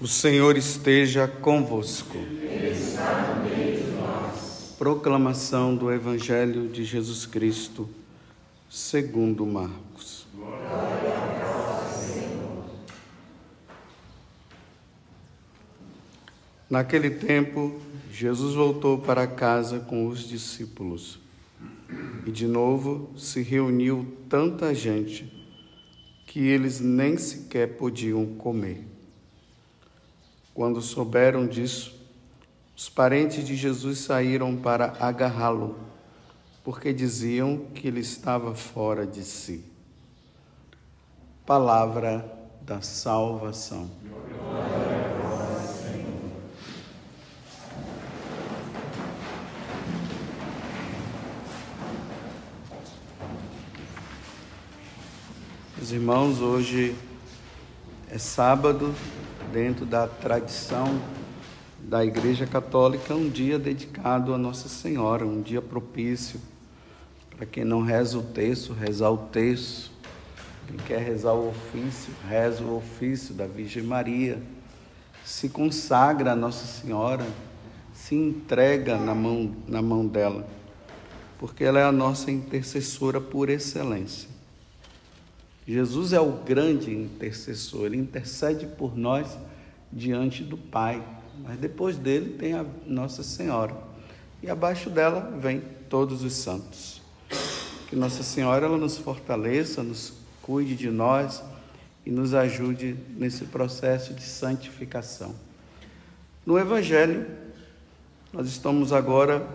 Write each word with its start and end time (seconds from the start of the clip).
O 0.00 0.08
Senhor 0.08 0.56
esteja 0.56 1.28
convosco. 1.28 2.18
Proclamação 4.76 5.76
do 5.76 5.90
Evangelho 5.90 6.68
de 6.68 6.84
Jesus 6.84 7.24
Cristo, 7.26 7.88
segundo 8.68 9.46
Marcos. 9.46 10.26
Naquele 16.68 17.10
tempo, 17.10 17.80
Jesus 18.12 18.56
voltou 18.56 18.98
para 18.98 19.28
casa 19.28 19.78
com 19.78 20.08
os 20.08 20.28
discípulos. 20.28 21.20
E 22.26 22.32
de 22.32 22.48
novo 22.48 23.10
se 23.16 23.42
reuniu 23.42 24.16
tanta 24.28 24.74
gente 24.74 25.32
que 26.26 26.40
eles 26.40 26.80
nem 26.80 27.16
sequer 27.16 27.76
podiam 27.76 28.26
comer. 28.26 28.93
Quando 30.54 30.80
souberam 30.80 31.48
disso, 31.48 32.00
os 32.76 32.88
parentes 32.88 33.44
de 33.44 33.56
Jesus 33.56 33.98
saíram 33.98 34.56
para 34.56 34.94
agarrá-lo, 35.00 35.76
porque 36.62 36.92
diziam 36.92 37.66
que 37.74 37.88
ele 37.88 37.98
estava 37.98 38.54
fora 38.54 39.04
de 39.04 39.24
si. 39.24 39.64
Palavra 41.44 42.24
da 42.62 42.80
salvação. 42.80 43.90
Meus 55.76 55.90
irmãos, 55.90 56.40
hoje 56.40 56.96
é 58.08 58.16
sábado, 58.16 58.94
dentro 59.54 59.86
da 59.86 60.08
tradição 60.08 61.00
da 61.78 62.04
Igreja 62.04 62.44
Católica, 62.44 63.14
um 63.14 63.30
dia 63.30 63.56
dedicado 63.56 64.34
a 64.34 64.38
Nossa 64.38 64.68
Senhora, 64.68 65.24
um 65.24 65.40
dia 65.40 65.62
propício 65.62 66.40
para 67.36 67.46
quem 67.46 67.64
não 67.64 67.80
reza 67.80 68.18
o 68.18 68.22
texto, 68.22 68.72
rezar 68.72 69.10
o 69.10 69.16
texto. 69.16 69.92
Quem 70.66 70.76
quer 70.78 70.98
rezar 70.98 71.34
o 71.34 71.50
ofício, 71.50 72.12
reza 72.28 72.64
o 72.64 72.76
ofício 72.76 73.32
da 73.32 73.46
Virgem 73.46 73.84
Maria. 73.84 74.42
Se 75.24 75.48
consagra 75.48 76.32
a 76.32 76.36
Nossa 76.36 76.66
Senhora, 76.66 77.24
se 77.92 78.16
entrega 78.16 78.98
na 78.98 79.14
mão, 79.14 79.54
na 79.68 79.80
mão 79.80 80.04
dela, 80.04 80.44
porque 81.38 81.62
ela 81.62 81.78
é 81.78 81.84
a 81.84 81.92
nossa 81.92 82.28
intercessora 82.28 83.20
por 83.20 83.48
excelência. 83.48 84.33
Jesus 85.66 86.12
é 86.12 86.20
o 86.20 86.30
grande 86.30 86.94
intercessor, 86.94 87.86
ele 87.86 87.96
intercede 87.96 88.66
por 88.66 88.96
nós 88.96 89.38
diante 89.90 90.42
do 90.42 90.56
Pai. 90.56 91.02
Mas 91.42 91.58
depois 91.58 91.96
dele 91.96 92.36
tem 92.38 92.52
a 92.52 92.64
Nossa 92.86 93.22
Senhora. 93.22 93.74
E 94.42 94.50
abaixo 94.50 94.90
dela 94.90 95.32
vem 95.40 95.62
todos 95.88 96.22
os 96.22 96.34
santos. 96.34 97.00
Que 97.88 97.96
Nossa 97.96 98.22
Senhora 98.22 98.66
ela 98.66 98.76
nos 98.76 98.98
fortaleça, 98.98 99.82
nos 99.82 100.12
cuide 100.42 100.76
de 100.76 100.90
nós 100.90 101.42
e 102.04 102.10
nos 102.10 102.34
ajude 102.34 102.96
nesse 103.16 103.46
processo 103.46 104.12
de 104.12 104.22
santificação. 104.22 105.34
No 106.44 106.58
Evangelho, 106.58 107.26
nós 108.32 108.46
estamos 108.48 108.92
agora 108.92 109.46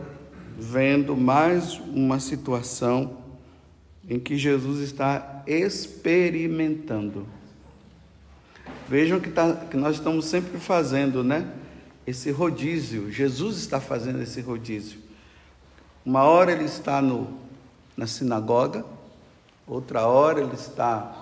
vendo 0.57 1.15
mais 1.15 1.79
uma 1.93 2.19
situação 2.19 3.18
em 4.09 4.19
que 4.19 4.35
Jesus 4.35 4.79
está 4.79 5.43
experimentando. 5.45 7.27
Vejam 8.87 9.19
que, 9.19 9.29
tá, 9.29 9.53
que 9.53 9.77
nós 9.77 9.97
estamos 9.97 10.25
sempre 10.25 10.59
fazendo, 10.59 11.23
né? 11.23 11.47
Esse 12.07 12.31
rodízio. 12.31 13.11
Jesus 13.11 13.57
está 13.57 13.79
fazendo 13.79 14.19
esse 14.19 14.41
rodízio. 14.41 14.99
Uma 16.03 16.23
hora 16.23 16.51
ele 16.51 16.63
está 16.63 16.99
no, 17.03 17.37
na 17.95 18.07
sinagoga, 18.07 18.83
outra 19.67 20.07
hora 20.07 20.41
ele 20.41 20.55
está 20.55 21.15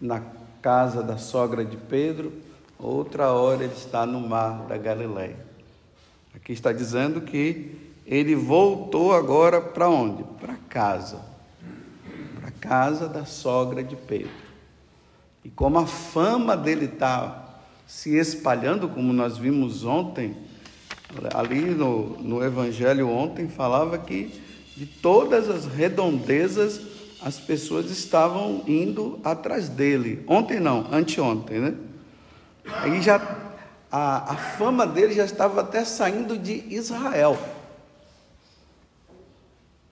na 0.00 0.22
casa 0.62 1.02
da 1.02 1.18
sogra 1.18 1.64
de 1.64 1.76
Pedro, 1.76 2.32
outra 2.78 3.32
hora 3.32 3.64
ele 3.64 3.74
está 3.74 4.06
no 4.06 4.20
mar 4.20 4.66
da 4.68 4.76
Galileia. 4.76 5.36
Aqui 6.32 6.52
está 6.52 6.70
dizendo 6.70 7.22
que 7.22 7.74
ele 8.06 8.36
voltou 8.36 9.12
agora 9.12 9.60
para 9.60 9.88
onde? 9.88 10.22
Para 10.38 10.54
casa 10.68 11.29
casa 12.60 13.08
da 13.08 13.24
sogra 13.24 13.82
de 13.82 13.96
Pedro. 13.96 14.30
E 15.44 15.48
como 15.48 15.78
a 15.78 15.86
fama 15.86 16.56
dele 16.56 16.84
está 16.84 17.62
se 17.86 18.16
espalhando, 18.16 18.88
como 18.88 19.12
nós 19.12 19.38
vimos 19.38 19.84
ontem, 19.84 20.36
ali 21.34 21.62
no, 21.62 22.18
no 22.18 22.44
Evangelho 22.44 23.08
ontem, 23.08 23.48
falava 23.48 23.98
que 23.98 24.40
de 24.76 24.86
todas 24.86 25.48
as 25.48 25.66
redondezas 25.66 26.80
as 27.22 27.38
pessoas 27.38 27.90
estavam 27.90 28.62
indo 28.66 29.18
atrás 29.24 29.68
dele. 29.68 30.24
Ontem 30.26 30.60
não, 30.60 30.86
anteontem, 30.92 31.58
né? 31.58 31.74
Aí 32.64 33.02
já 33.02 33.16
a, 33.90 34.32
a 34.32 34.36
fama 34.36 34.86
dele 34.86 35.14
já 35.14 35.24
estava 35.24 35.60
até 35.60 35.84
saindo 35.84 36.38
de 36.38 36.64
Israel. 36.72 37.38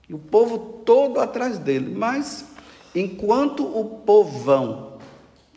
E 0.07 0.13
o 0.13 0.17
povo 0.17 0.57
todo 0.85 1.19
atrás 1.19 1.59
dele. 1.59 1.93
Mas 1.93 2.45
Enquanto 2.93 3.63
o 3.65 3.85
povão 3.99 4.97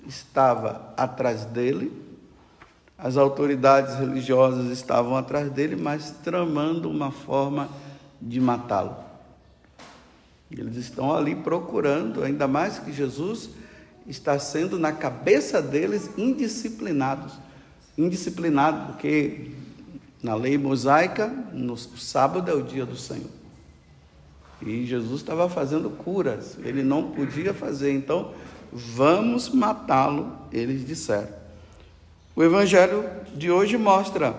estava 0.07 0.93
atrás 0.97 1.45
dele, 1.45 1.93
as 2.99 3.17
autoridades 3.17 3.97
religiosas 3.97 4.71
estavam 4.71 5.17
atrás 5.17 5.51
dele, 5.51 5.75
mas 5.77 6.15
tramando 6.23 6.89
uma 6.89 7.11
forma 7.11 7.69
de 8.21 8.41
matá-lo. 8.41 8.97
Eles 10.51 10.77
estão 10.77 11.15
ali 11.15 11.35
procurando, 11.35 12.23
ainda 12.23 12.47
mais 12.47 12.79
que 12.79 12.93
Jesus 12.93 13.51
está 14.07 14.39
sendo 14.39 14.79
na 14.79 14.93
cabeça 14.93 15.63
deles 15.63 16.11
indisciplinados. 16.17 17.33
Indisciplinado, 17.97 18.93
porque 18.93 19.53
na 20.23 20.35
lei 20.35 20.57
mosaica, 20.59 21.29
no 21.53 21.77
sábado 21.77 22.51
é 22.51 22.55
o 22.55 22.63
dia 22.63 22.87
do 22.87 22.97
Senhor. 22.97 23.42
E 24.65 24.87
Jesus 24.87 25.21
estava 25.21 25.49
fazendo 25.49 25.91
curas, 25.91 26.57
ele 26.63 26.83
não 26.83 27.11
podia 27.11 27.53
fazer, 27.53 27.93
então 27.93 28.33
vamos 28.73 29.49
matá-lo, 29.49 30.37
eles 30.53 30.87
disseram. 30.87 31.29
O 32.35 32.43
evangelho 32.43 33.05
de 33.35 33.51
hoje 33.51 33.77
mostra 33.77 34.35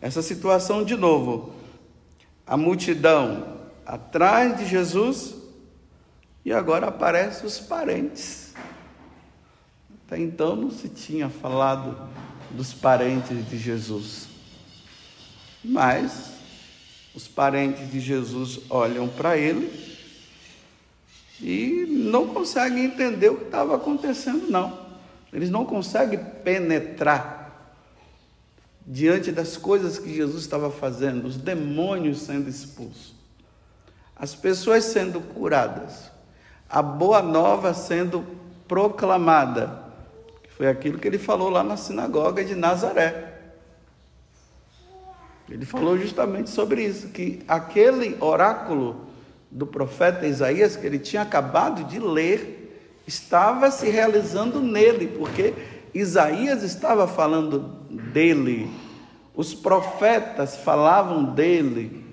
essa 0.00 0.22
situação 0.22 0.82
de 0.82 0.96
novo. 0.96 1.54
A 2.46 2.56
multidão 2.56 3.56
atrás 3.84 4.58
de 4.58 4.66
Jesus 4.66 5.34
e 6.44 6.52
agora 6.52 6.86
aparecem 6.86 7.46
os 7.46 7.58
parentes. 7.58 8.54
Até 10.06 10.18
então 10.18 10.56
não 10.56 10.70
se 10.70 10.88
tinha 10.88 11.28
falado 11.28 11.96
dos 12.50 12.72
parentes 12.72 13.48
de 13.48 13.58
Jesus. 13.58 14.28
Mas 15.64 16.35
os 17.16 17.26
parentes 17.26 17.90
de 17.90 17.98
Jesus 17.98 18.60
olham 18.68 19.08
para 19.08 19.38
ele 19.38 19.72
e 21.40 21.86
não 21.88 22.28
conseguem 22.28 22.84
entender 22.84 23.30
o 23.30 23.38
que 23.38 23.44
estava 23.44 23.74
acontecendo, 23.74 24.50
não. 24.50 24.86
Eles 25.32 25.48
não 25.48 25.64
conseguem 25.64 26.22
penetrar 26.44 27.72
diante 28.86 29.32
das 29.32 29.56
coisas 29.56 29.98
que 29.98 30.14
Jesus 30.14 30.42
estava 30.42 30.70
fazendo, 30.70 31.26
os 31.26 31.38
demônios 31.38 32.20
sendo 32.20 32.50
expulsos, 32.50 33.14
as 34.14 34.34
pessoas 34.34 34.84
sendo 34.84 35.20
curadas, 35.20 36.10
a 36.68 36.82
boa 36.82 37.22
nova 37.22 37.72
sendo 37.72 38.24
proclamada, 38.68 39.84
foi 40.56 40.68
aquilo 40.68 40.98
que 40.98 41.08
ele 41.08 41.18
falou 41.18 41.48
lá 41.48 41.64
na 41.64 41.76
sinagoga 41.76 42.44
de 42.44 42.54
Nazaré. 42.54 43.35
Ele 45.48 45.64
falou 45.64 45.96
justamente 45.96 46.50
sobre 46.50 46.84
isso, 46.84 47.08
que 47.08 47.42
aquele 47.46 48.16
oráculo 48.20 49.06
do 49.50 49.66
profeta 49.66 50.26
Isaías, 50.26 50.76
que 50.76 50.86
ele 50.86 50.98
tinha 50.98 51.22
acabado 51.22 51.84
de 51.84 52.00
ler, 52.00 53.02
estava 53.06 53.70
se 53.70 53.88
realizando 53.88 54.60
nele, 54.60 55.06
porque 55.06 55.54
Isaías 55.94 56.62
estava 56.62 57.06
falando 57.06 57.60
dele, 58.12 58.68
os 59.34 59.54
profetas 59.54 60.56
falavam 60.56 61.22
dele, 61.24 62.04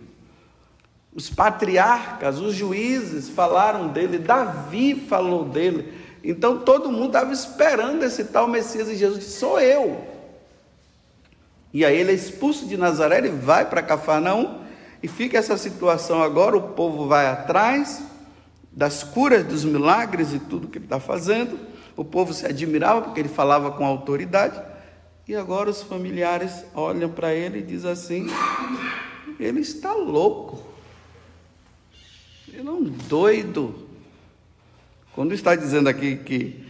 os 1.16 1.30
patriarcas, 1.30 2.40
os 2.40 2.54
juízes 2.54 3.30
falaram 3.30 3.88
dele, 3.88 4.20
Davi 4.20 4.96
falou 4.96 5.46
dele. 5.46 5.94
Então 6.24 6.60
todo 6.60 6.92
mundo 6.92 7.08
estava 7.08 7.34
esperando 7.34 8.04
esse 8.04 8.26
tal 8.26 8.48
Messias 8.48 8.88
e 8.90 8.96
Jesus 8.96 9.20
disse: 9.20 9.40
Sou 9.40 9.60
eu. 9.60 10.13
E 11.74 11.84
aí 11.84 11.98
ele 11.98 12.12
é 12.12 12.14
expulso 12.14 12.68
de 12.68 12.78
Nazaré, 12.78 13.18
ele 13.18 13.30
vai 13.30 13.68
para 13.68 13.82
Cafarnaum 13.82 14.62
e 15.02 15.08
fica 15.08 15.38
essa 15.38 15.58
situação 15.58 16.22
agora, 16.22 16.56
o 16.56 16.70
povo 16.70 17.08
vai 17.08 17.26
atrás 17.26 18.04
das 18.72 19.04
curas, 19.04 19.44
dos 19.44 19.66
milagres 19.66 20.34
e 20.34 20.40
tudo 20.40 20.68
que 20.68 20.78
ele 20.78 20.86
está 20.86 21.00
fazendo. 21.00 21.60
O 21.96 22.06
povo 22.06 22.34
se 22.34 22.46
admirava 22.46 23.02
porque 23.02 23.20
ele 23.20 23.30
falava 23.30 23.72
com 23.72 23.86
autoridade. 23.86 24.60
E 25.28 25.36
agora 25.36 25.70
os 25.70 25.82
familiares 25.82 26.66
olham 26.74 27.10
para 27.10 27.34
ele 27.34 27.60
e 27.60 27.64
dizem 27.64 27.92
assim: 27.92 28.28
ele 29.40 29.62
está 29.62 29.94
louco. 29.94 30.62
Ele 32.48 32.68
é 32.68 32.72
um 32.72 32.84
doido. 32.84 33.88
Quando 35.14 35.34
está 35.34 35.56
dizendo 35.56 35.88
aqui 35.88 36.18
que 36.18 36.66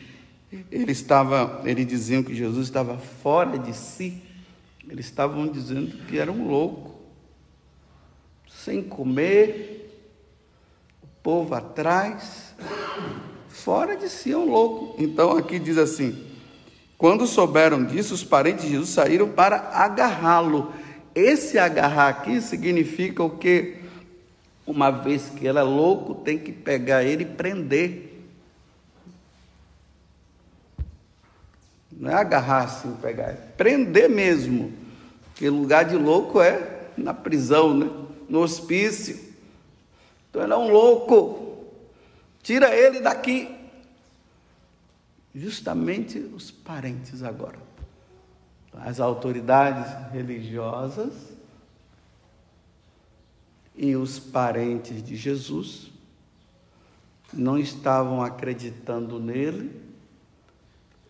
ele 0.71 0.91
estava, 0.91 1.61
eles 1.65 1.87
diziam 1.87 2.21
que 2.21 2.35
Jesus 2.35 2.67
estava 2.67 2.97
fora 2.97 3.57
de 3.57 3.75
si, 3.75 4.21
eles 4.89 5.05
estavam 5.05 5.47
dizendo 5.47 5.95
que 6.05 6.17
era 6.17 6.31
um 6.31 6.47
louco, 6.47 6.93
sem 8.47 8.81
comer, 8.81 9.89
o 11.01 11.07
povo 11.21 11.55
atrás, 11.55 12.53
fora 13.49 13.95
de 13.95 14.09
si 14.09 14.31
é 14.31 14.37
um 14.37 14.49
louco. 14.49 15.01
Então 15.01 15.37
aqui 15.37 15.57
diz 15.57 15.77
assim: 15.77 16.33
quando 16.97 17.27
souberam 17.27 17.83
disso, 17.83 18.13
os 18.13 18.23
parentes 18.23 18.65
de 18.65 18.71
Jesus 18.71 18.89
saíram 18.89 19.29
para 19.29 19.57
agarrá-lo. 19.73 20.73
Esse 21.13 21.59
agarrar 21.59 22.07
aqui 22.07 22.39
significa 22.39 23.21
o 23.23 23.29
que? 23.29 23.75
Uma 24.65 24.89
vez 24.89 25.29
que 25.29 25.45
ele 25.45 25.59
é 25.59 25.63
louco, 25.63 26.15
tem 26.15 26.37
que 26.39 26.51
pegar 26.51 27.03
ele 27.03 27.23
e 27.23 27.25
prender. 27.25 28.12
Não 31.97 32.11
é 32.11 32.13
agarrar 32.15 32.63
assim, 32.63 32.95
pegar, 33.01 33.29
é 33.29 33.33
prender 33.33 34.09
mesmo. 34.09 34.73
Porque 35.27 35.49
lugar 35.49 35.85
de 35.85 35.95
louco 35.95 36.41
é 36.41 36.89
na 36.97 37.13
prisão, 37.13 37.73
né? 37.73 37.89
no 38.29 38.39
hospício. 38.39 39.19
Então 40.29 40.41
ele 40.41 40.53
é 40.53 40.57
um 40.57 40.69
louco. 40.69 41.67
Tira 42.41 42.75
ele 42.75 42.99
daqui 42.99 43.55
justamente 45.33 46.19
os 46.19 46.51
parentes 46.51 47.23
agora. 47.23 47.57
As 48.73 48.99
autoridades 48.99 50.11
religiosas 50.11 51.13
e 53.75 53.95
os 53.95 54.19
parentes 54.19 55.03
de 55.03 55.15
Jesus 55.15 55.91
não 57.31 57.57
estavam 57.57 58.21
acreditando 58.21 59.19
nele. 59.19 59.81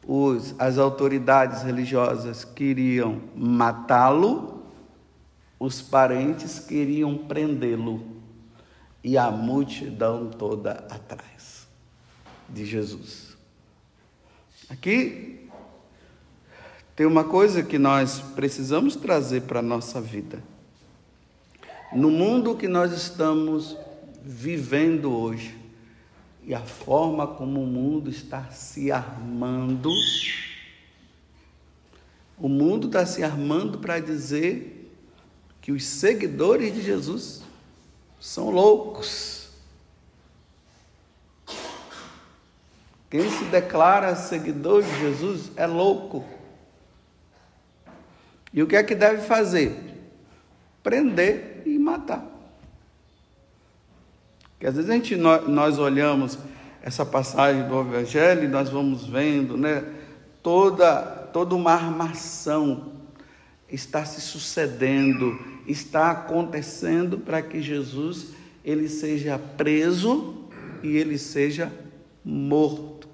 Os, 0.06 0.54
as 0.60 0.78
autoridades 0.78 1.64
religiosas 1.64 2.44
queriam 2.44 3.22
matá-lo, 3.36 4.64
os 5.60 5.82
parentes 5.82 6.60
queriam 6.60 7.18
prendê-lo 7.18 8.04
e 9.04 9.18
a 9.18 9.32
multidão 9.32 10.30
toda 10.30 10.72
atrás 10.90 11.68
de 12.50 12.66
Jesus. 12.66 13.38
Aqui 14.70 15.50
tem 16.96 17.06
uma 17.06 17.24
coisa 17.24 17.64
que 17.64 17.80
nós 17.80 18.20
precisamos 18.36 18.96
trazer 18.96 19.44
para 19.44 19.60
a 19.60 19.64
nossa 19.64 20.00
vida. 20.00 20.44
No 21.92 22.10
mundo 22.10 22.56
que 22.56 22.68
nós 22.68 22.92
estamos 22.92 23.78
vivendo 24.24 25.12
hoje, 25.12 25.63
e 26.46 26.54
a 26.54 26.62
forma 26.62 27.26
como 27.26 27.64
o 27.64 27.68
mundo 27.68 28.10
está 28.10 28.50
se 28.52 28.92
armando, 28.92 29.90
o 32.38 32.50
mundo 32.50 32.88
está 32.88 33.06
se 33.06 33.24
armando 33.24 33.80
para 33.80 34.00
dizer 34.00 34.92
que 35.62 35.72
os 35.72 35.86
seguidores 35.86 36.74
de 36.74 36.82
Jesus 36.82 37.42
são 38.20 38.50
loucos. 38.50 39.50
Quem 43.10 43.30
se 43.30 43.46
declara 43.46 44.16
seguidor 44.16 44.84
de 44.84 45.00
Jesus 45.00 45.52
é 45.56 45.68
louco. 45.68 46.26
E 48.52 48.62
o 48.62 48.68
que 48.68 48.76
é 48.76 48.84
que 48.84 48.96
deve 48.96 49.22
fazer? 49.22 49.78
Prender 50.82 51.64
e 51.66 51.78
matar. 51.78 52.28
Porque 54.64 54.70
às 54.70 54.76
vezes 54.76 54.90
a 54.90 54.94
gente, 54.94 55.18
nós 55.18 55.78
olhamos 55.78 56.40
essa 56.82 57.06
passagem 57.06 57.68
do 57.68 57.82
Evangelho 57.82 58.46
e 58.46 58.48
nós 58.48 58.70
vamos 58.70 59.06
vendo, 59.06 59.58
né? 59.58 59.84
Toda, 60.42 61.02
toda 61.34 61.54
uma 61.54 61.74
armação 61.74 62.94
está 63.70 64.06
se 64.06 64.22
sucedendo, 64.22 65.38
está 65.68 66.12
acontecendo 66.12 67.18
para 67.18 67.42
que 67.42 67.62
Jesus 67.62 68.28
ele 68.64 68.88
seja 68.88 69.38
preso 69.38 70.48
e 70.82 70.96
ele 70.96 71.18
seja 71.18 71.70
morto. 72.24 73.10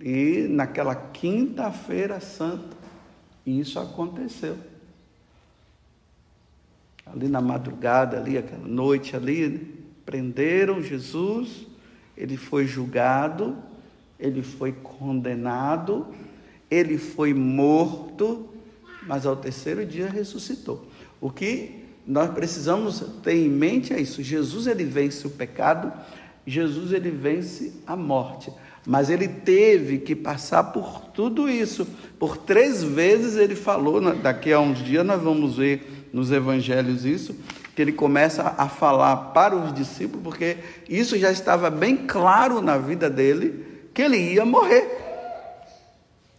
E 0.00 0.46
naquela 0.48 0.94
quinta-feira 0.94 2.20
santa, 2.20 2.74
isso 3.46 3.78
aconteceu. 3.78 4.56
Ali 7.04 7.28
na 7.28 7.42
madrugada, 7.42 8.16
ali, 8.16 8.38
aquela 8.38 8.66
noite 8.66 9.14
ali, 9.14 9.81
prenderam 10.04 10.82
Jesus, 10.82 11.66
ele 12.16 12.36
foi 12.36 12.66
julgado, 12.66 13.56
ele 14.18 14.42
foi 14.42 14.72
condenado, 14.72 16.06
ele 16.70 16.98
foi 16.98 17.34
morto, 17.34 18.48
mas 19.06 19.26
ao 19.26 19.36
terceiro 19.36 19.84
dia 19.84 20.08
ressuscitou. 20.08 20.86
O 21.20 21.30
que 21.30 21.82
nós 22.06 22.30
precisamos 22.30 23.00
ter 23.22 23.34
em 23.34 23.48
mente 23.48 23.92
é 23.92 24.00
isso: 24.00 24.22
Jesus 24.22 24.66
ele 24.66 24.84
vence 24.84 25.26
o 25.26 25.30
pecado, 25.30 25.92
Jesus 26.46 26.92
ele 26.92 27.10
vence 27.10 27.72
a 27.86 27.96
morte. 27.96 28.52
Mas 28.84 29.10
ele 29.10 29.28
teve 29.28 29.98
que 29.98 30.14
passar 30.16 30.64
por 30.64 31.02
tudo 31.14 31.48
isso. 31.48 31.86
Por 32.18 32.36
três 32.36 32.82
vezes 32.82 33.36
ele 33.36 33.54
falou, 33.54 34.00
daqui 34.16 34.52
a 34.52 34.58
uns 34.58 34.84
dias 34.84 35.06
nós 35.06 35.22
vamos 35.22 35.56
ver 35.56 36.08
nos 36.12 36.32
evangelhos 36.32 37.04
isso, 37.04 37.34
que 37.74 37.82
ele 37.82 37.92
começa 37.92 38.54
a 38.56 38.68
falar 38.68 39.16
para 39.32 39.56
os 39.56 39.72
discípulos, 39.72 40.22
porque 40.22 40.58
isso 40.88 41.18
já 41.18 41.30
estava 41.30 41.70
bem 41.70 42.06
claro 42.06 42.60
na 42.60 42.76
vida 42.76 43.08
dele, 43.08 43.88
que 43.94 44.02
ele 44.02 44.18
ia 44.34 44.44
morrer. 44.44 44.98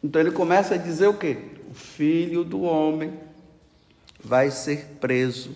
Então 0.03 0.21
ele 0.21 0.31
começa 0.31 0.75
a 0.75 0.77
dizer 0.77 1.07
o 1.07 1.13
quê? 1.13 1.38
O 1.69 1.74
filho 1.74 2.44
do 2.44 2.62
homem 2.62 3.13
vai 4.24 4.51
ser 4.51 4.97
preso 5.00 5.51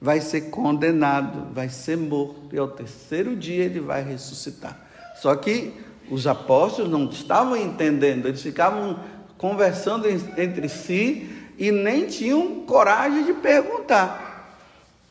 vai 0.00 0.20
ser 0.20 0.42
condenado, 0.42 1.52
vai 1.52 1.68
ser 1.68 1.96
morto, 1.96 2.54
e 2.54 2.58
ao 2.58 2.68
terceiro 2.68 3.34
dia 3.34 3.64
ele 3.64 3.80
vai 3.80 4.02
ressuscitar. 4.02 4.78
Só 5.16 5.34
que 5.34 5.74
os 6.10 6.26
apóstolos 6.26 6.90
não 6.90 7.06
estavam 7.06 7.56
entendendo, 7.56 8.26
eles 8.26 8.40
ficavam 8.40 8.98
conversando 9.36 10.08
entre 10.08 10.68
si 10.68 11.28
e 11.58 11.72
nem 11.72 12.06
tinham 12.06 12.60
coragem 12.60 13.24
de 13.24 13.32
perguntar. 13.34 14.28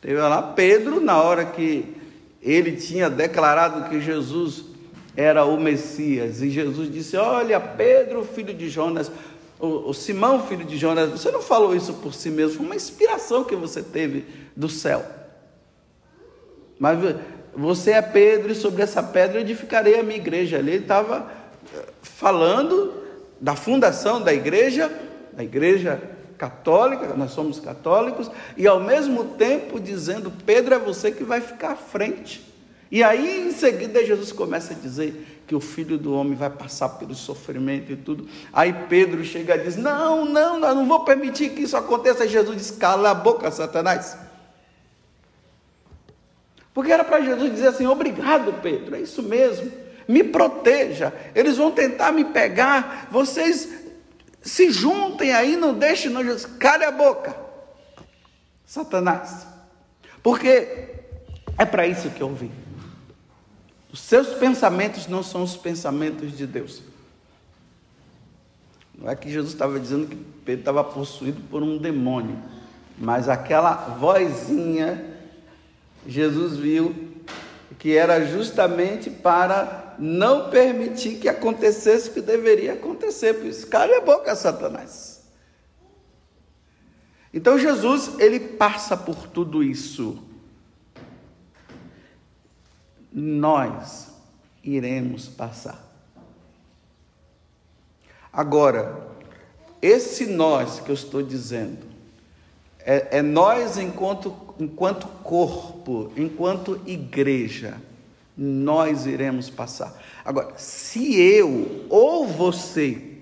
Teve 0.01 0.15
lá 0.15 0.41
Pedro, 0.41 1.01
na 1.01 1.21
hora 1.21 1.43
que 1.43 1.93
ele 2.41 2.77
tinha 2.77 3.09
declarado 3.09 3.89
que 3.89 3.99
Jesus 3.99 4.63
era 5.15 5.43
o 5.43 5.59
Messias, 5.59 6.41
e 6.41 6.49
Jesus 6.49 6.91
disse: 6.91 7.17
Olha, 7.17 7.59
Pedro, 7.59 8.23
filho 8.23 8.53
de 8.53 8.69
Jonas, 8.69 9.11
o, 9.59 9.89
o 9.89 9.93
Simão, 9.93 10.47
filho 10.47 10.63
de 10.63 10.77
Jonas, 10.77 11.09
você 11.09 11.31
não 11.31 11.41
falou 11.41 11.75
isso 11.75 11.95
por 11.95 12.13
si 12.13 12.29
mesmo, 12.29 12.57
foi 12.57 12.65
uma 12.65 12.75
inspiração 12.75 13.43
que 13.43 13.55
você 13.55 13.81
teve 13.81 14.25
do 14.55 14.69
céu. 14.69 15.03
Mas 16.79 16.99
você 17.53 17.91
é 17.91 18.01
Pedro, 18.01 18.51
e 18.51 18.55
sobre 18.55 18.83
essa 18.83 19.01
pedra 19.01 19.41
edificarei 19.41 19.99
a 19.99 20.03
minha 20.03 20.17
igreja. 20.17 20.59
Ali 20.59 20.73
ele 20.73 20.83
estava 20.83 21.27
eh, 21.75 21.85
falando 22.03 22.93
da 23.41 23.55
fundação 23.55 24.21
da 24.21 24.31
igreja, 24.31 24.91
da 25.33 25.43
igreja 25.43 26.16
católica, 26.37 27.13
nós 27.15 27.31
somos 27.31 27.59
católicos, 27.59 28.29
e 28.55 28.67
ao 28.67 28.79
mesmo 28.79 29.23
tempo 29.35 29.79
dizendo: 29.79 30.31
Pedro 30.45 30.75
é 30.75 30.79
você 30.79 31.11
que 31.11 31.23
vai 31.23 31.41
ficar 31.41 31.71
à 31.71 31.75
frente. 31.75 32.45
E 32.89 33.03
aí 33.03 33.47
em 33.47 33.51
seguida 33.51 34.05
Jesus 34.05 34.31
começa 34.31 34.73
a 34.73 34.77
dizer: 34.77 35.37
que 35.47 35.55
o 35.55 35.61
filho 35.61 35.97
do 35.97 36.13
homem 36.13 36.35
vai 36.35 36.49
passar 36.49 36.89
pelo 36.89 37.15
sofrimento 37.15 37.91
e 37.91 37.95
tudo. 37.95 38.27
Aí 38.51 38.73
Pedro 38.89 39.23
chega 39.23 39.55
e 39.55 39.63
diz: 39.63 39.77
Não, 39.77 40.25
não, 40.25 40.59
não 40.59 40.85
vou 40.85 41.05
permitir 41.05 41.51
que 41.51 41.61
isso 41.61 41.77
aconteça. 41.77 42.23
Aí 42.23 42.29
Jesus 42.29 42.55
diz: 42.57 42.71
Cala 42.71 43.11
a 43.11 43.15
boca, 43.15 43.49
Satanás. 43.49 44.17
Porque 46.73 46.91
era 46.91 47.05
para 47.05 47.21
Jesus 47.21 47.49
dizer 47.49 47.67
assim: 47.67 47.87
Obrigado, 47.87 48.61
Pedro, 48.61 48.97
é 48.97 48.99
isso 48.99 49.23
mesmo. 49.23 49.71
Me 50.05 50.23
proteja. 50.23 51.13
Eles 51.33 51.55
vão 51.57 51.71
tentar 51.71 52.11
me 52.11 52.25
pegar. 52.25 53.07
Vocês 53.09 53.86
se 54.41 54.71
juntem 54.71 55.33
aí, 55.33 55.55
não 55.55 55.73
deixem, 55.73 56.11
não. 56.11 56.23
Jesus, 56.23 56.45
cale 56.57 56.85
a 56.85 56.91
boca, 56.91 57.35
Satanás. 58.65 59.45
Porque 60.23 60.95
é 61.57 61.65
para 61.65 61.87
isso 61.87 62.09
que 62.09 62.21
eu 62.21 62.33
vim. 62.33 62.51
Os 63.91 63.99
seus 63.99 64.29
pensamentos 64.35 65.07
não 65.07 65.23
são 65.23 65.43
os 65.43 65.55
pensamentos 65.55 66.37
de 66.37 66.45
Deus. 66.45 66.81
Não 68.97 69.09
é 69.09 69.15
que 69.15 69.29
Jesus 69.29 69.53
estava 69.53 69.79
dizendo 69.79 70.07
que 70.07 70.15
Pedro 70.15 70.61
estava 70.61 70.83
possuído 70.83 71.41
por 71.49 71.61
um 71.61 71.77
demônio, 71.77 72.37
mas 72.97 73.29
aquela 73.29 73.73
vozinha, 73.99 75.17
Jesus 76.05 76.57
viu 76.57 77.06
que 77.77 77.95
era 77.95 78.25
justamente 78.25 79.09
para 79.09 79.95
não 79.99 80.49
permitir 80.49 81.19
que 81.19 81.29
acontecesse 81.29 82.09
o 82.09 82.13
que 82.13 82.21
deveria 82.21 82.73
acontecer. 82.73 83.33
Por 83.33 83.45
isso, 83.45 83.67
cale 83.67 83.93
a 83.93 84.01
boca, 84.01 84.35
Satanás. 84.35 85.17
Então 87.33 87.57
Jesus, 87.57 88.19
ele 88.19 88.39
passa 88.39 88.97
por 88.97 89.27
tudo 89.27 89.63
isso. 89.63 90.23
Nós 93.11 94.07
iremos 94.63 95.27
passar. 95.27 95.83
Agora, 98.31 99.07
esse 99.81 100.25
nós 100.25 100.79
que 100.79 100.89
eu 100.89 100.95
estou 100.95 101.21
dizendo, 101.23 101.85
é, 102.79 103.17
é 103.17 103.21
nós 103.21 103.77
enquanto, 103.77 104.31
enquanto 104.59 105.07
corpo, 105.23 106.11
enquanto 106.15 106.81
igreja, 106.85 107.81
nós 108.37 109.05
iremos 109.05 109.49
passar. 109.49 109.93
Agora, 110.23 110.53
se 110.57 111.19
eu 111.19 111.85
ou 111.89 112.27
você 112.27 113.17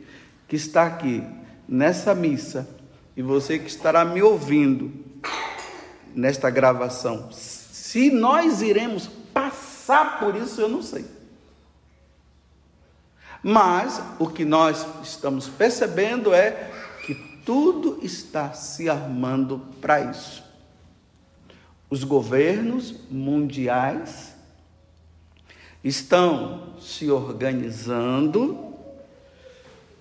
que 0.48 0.56
está 0.56 0.86
aqui 0.86 1.24
nessa 1.68 2.14
missa 2.14 2.68
e 3.16 3.22
você 3.22 3.58
que 3.58 3.70
estará 3.70 4.04
me 4.04 4.22
ouvindo 4.22 4.92
nesta 6.14 6.50
gravação, 6.50 7.30
se 7.32 8.12
nós 8.12 8.62
iremos 8.62 9.08
passar 9.34 10.20
por 10.20 10.36
isso, 10.36 10.60
eu 10.60 10.68
não 10.68 10.82
sei. 10.82 11.06
Mas 13.42 14.02
o 14.20 14.28
que 14.28 14.44
nós 14.44 14.86
estamos 15.04 15.48
percebendo 15.48 16.34
é 16.34 16.72
que 17.06 17.14
tudo 17.46 18.00
está 18.02 18.54
se 18.54 18.90
armando 18.90 19.62
para 19.80 20.02
isso. 20.02 20.45
Os 21.90 22.04
governos 22.04 22.96
mundiais 23.10 24.36
estão 25.84 26.74
se 26.80 27.12
organizando 27.12 28.74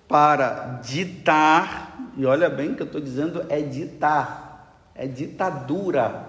para 0.07 0.79
ditar, 0.83 1.97
e 2.17 2.25
olha 2.25 2.49
bem 2.49 2.73
que 2.73 2.81
eu 2.81 2.85
estou 2.85 3.01
dizendo 3.01 3.45
é 3.49 3.61
ditar, 3.61 4.91
é 4.95 5.07
ditadura, 5.07 6.27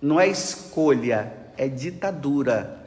não 0.00 0.20
é 0.20 0.28
escolha, 0.28 1.32
é 1.56 1.66
ditadura. 1.66 2.78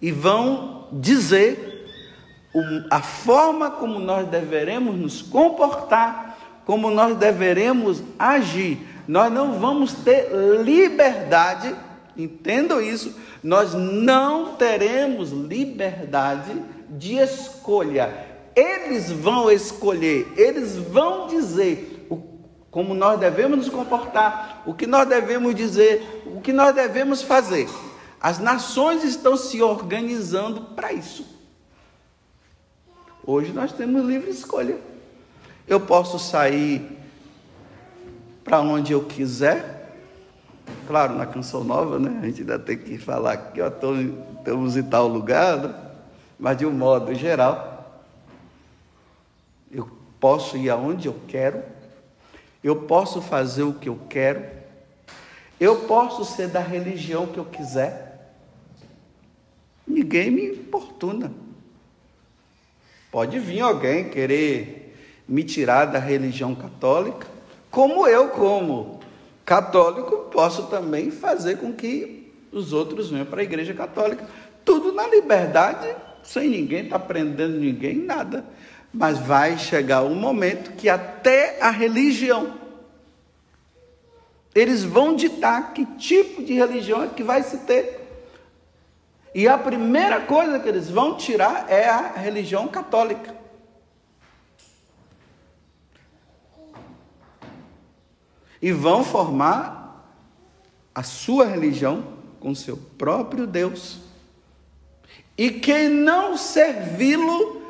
E 0.00 0.12
vão 0.12 0.88
dizer 0.92 1.72
a 2.90 3.00
forma 3.00 3.70
como 3.70 3.98
nós 3.98 4.28
deveremos 4.28 4.96
nos 4.96 5.22
comportar, 5.22 6.38
como 6.64 6.90
nós 6.90 7.16
deveremos 7.16 8.02
agir. 8.18 8.86
Nós 9.06 9.32
não 9.32 9.58
vamos 9.58 9.92
ter 9.92 10.30
liberdade, 10.62 11.74
entendam 12.16 12.80
isso, 12.80 13.14
nós 13.42 13.74
não 13.74 14.54
teremos 14.54 15.30
liberdade 15.30 16.54
de 16.88 17.16
escolha. 17.16 18.30
Eles 18.54 19.10
vão 19.10 19.50
escolher, 19.50 20.32
eles 20.36 20.76
vão 20.76 21.26
dizer 21.26 22.06
o, 22.08 22.22
como 22.70 22.94
nós 22.94 23.18
devemos 23.18 23.58
nos 23.58 23.68
comportar, 23.68 24.62
o 24.66 24.74
que 24.74 24.86
nós 24.86 25.08
devemos 25.08 25.54
dizer, 25.54 26.22
o 26.26 26.40
que 26.40 26.52
nós 26.52 26.74
devemos 26.74 27.22
fazer. 27.22 27.68
As 28.20 28.38
nações 28.38 29.02
estão 29.02 29.36
se 29.36 29.60
organizando 29.60 30.60
para 30.76 30.92
isso. 30.92 31.26
Hoje 33.26 33.52
nós 33.52 33.72
temos 33.72 34.04
livre 34.04 34.30
escolha. 34.30 34.78
Eu 35.66 35.80
posso 35.80 36.18
sair 36.18 37.01
para 38.52 38.60
onde 38.60 38.92
eu 38.92 39.02
quiser. 39.04 39.94
Claro, 40.86 41.14
na 41.14 41.24
canção 41.24 41.64
nova, 41.64 41.98
né? 41.98 42.20
A 42.22 42.26
gente 42.26 42.42
ainda 42.42 42.58
tem 42.58 42.76
que 42.76 42.98
falar 42.98 43.34
que 43.34 43.62
ó, 43.62 43.68
estamos 43.68 44.76
em 44.76 44.82
tal 44.82 45.08
lugar, 45.08 45.56
né? 45.56 45.74
mas 46.38 46.58
de 46.58 46.66
um 46.66 46.70
modo 46.70 47.14
geral, 47.14 48.04
eu 49.70 49.88
posso 50.20 50.58
ir 50.58 50.68
aonde 50.68 51.08
eu 51.08 51.18
quero, 51.26 51.62
eu 52.62 52.76
posso 52.82 53.22
fazer 53.22 53.62
o 53.62 53.72
que 53.72 53.88
eu 53.88 53.98
quero, 54.10 54.44
eu 55.58 55.86
posso 55.86 56.22
ser 56.22 56.48
da 56.48 56.60
religião 56.60 57.26
que 57.26 57.38
eu 57.38 57.46
quiser. 57.46 58.34
Ninguém 59.86 60.30
me 60.30 60.46
importuna. 60.48 61.32
Pode 63.10 63.38
vir 63.38 63.62
alguém 63.62 64.10
querer 64.10 64.94
me 65.26 65.42
tirar 65.42 65.86
da 65.86 65.98
religião 65.98 66.54
católica, 66.54 67.31
como 67.72 68.06
eu, 68.06 68.28
como 68.28 69.00
católico, 69.46 70.28
posso 70.30 70.64
também 70.64 71.10
fazer 71.10 71.56
com 71.56 71.72
que 71.72 72.30
os 72.52 72.74
outros 72.74 73.08
venham 73.08 73.24
para 73.24 73.40
a 73.40 73.44
igreja 73.44 73.72
católica. 73.72 74.28
Tudo 74.62 74.92
na 74.92 75.08
liberdade, 75.08 75.88
sem 76.22 76.50
ninguém 76.50 76.84
estar 76.84 76.98
tá 76.98 77.04
prendendo 77.06 77.58
ninguém, 77.58 77.96
nada. 77.96 78.44
Mas 78.92 79.18
vai 79.18 79.56
chegar 79.56 80.02
um 80.02 80.14
momento 80.14 80.72
que 80.72 80.86
até 80.86 81.58
a 81.62 81.70
religião, 81.70 82.58
eles 84.54 84.84
vão 84.84 85.16
ditar 85.16 85.72
que 85.72 85.86
tipo 85.96 86.44
de 86.44 86.52
religião 86.52 87.02
é 87.02 87.08
que 87.08 87.22
vai 87.22 87.42
se 87.42 87.56
ter. 87.60 88.06
E 89.34 89.48
a 89.48 89.56
primeira 89.56 90.20
coisa 90.20 90.60
que 90.60 90.68
eles 90.68 90.90
vão 90.90 91.16
tirar 91.16 91.64
é 91.70 91.88
a 91.88 92.12
religião 92.16 92.68
católica. 92.68 93.41
E 98.62 98.72
vão 98.72 99.04
formar 99.04 100.06
a 100.94 101.02
sua 101.02 101.44
religião 101.44 102.04
com 102.40 102.54
seu 102.54 102.76
próprio 102.76 103.46
Deus. 103.46 103.98
E 105.36 105.50
quem 105.50 105.88
não 105.88 106.38
servi-lo 106.38 107.60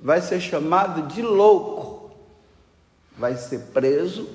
vai 0.00 0.20
ser 0.20 0.40
chamado 0.40 1.02
de 1.12 1.20
louco, 1.20 2.10
vai 3.16 3.36
ser 3.36 3.58
preso 3.74 4.28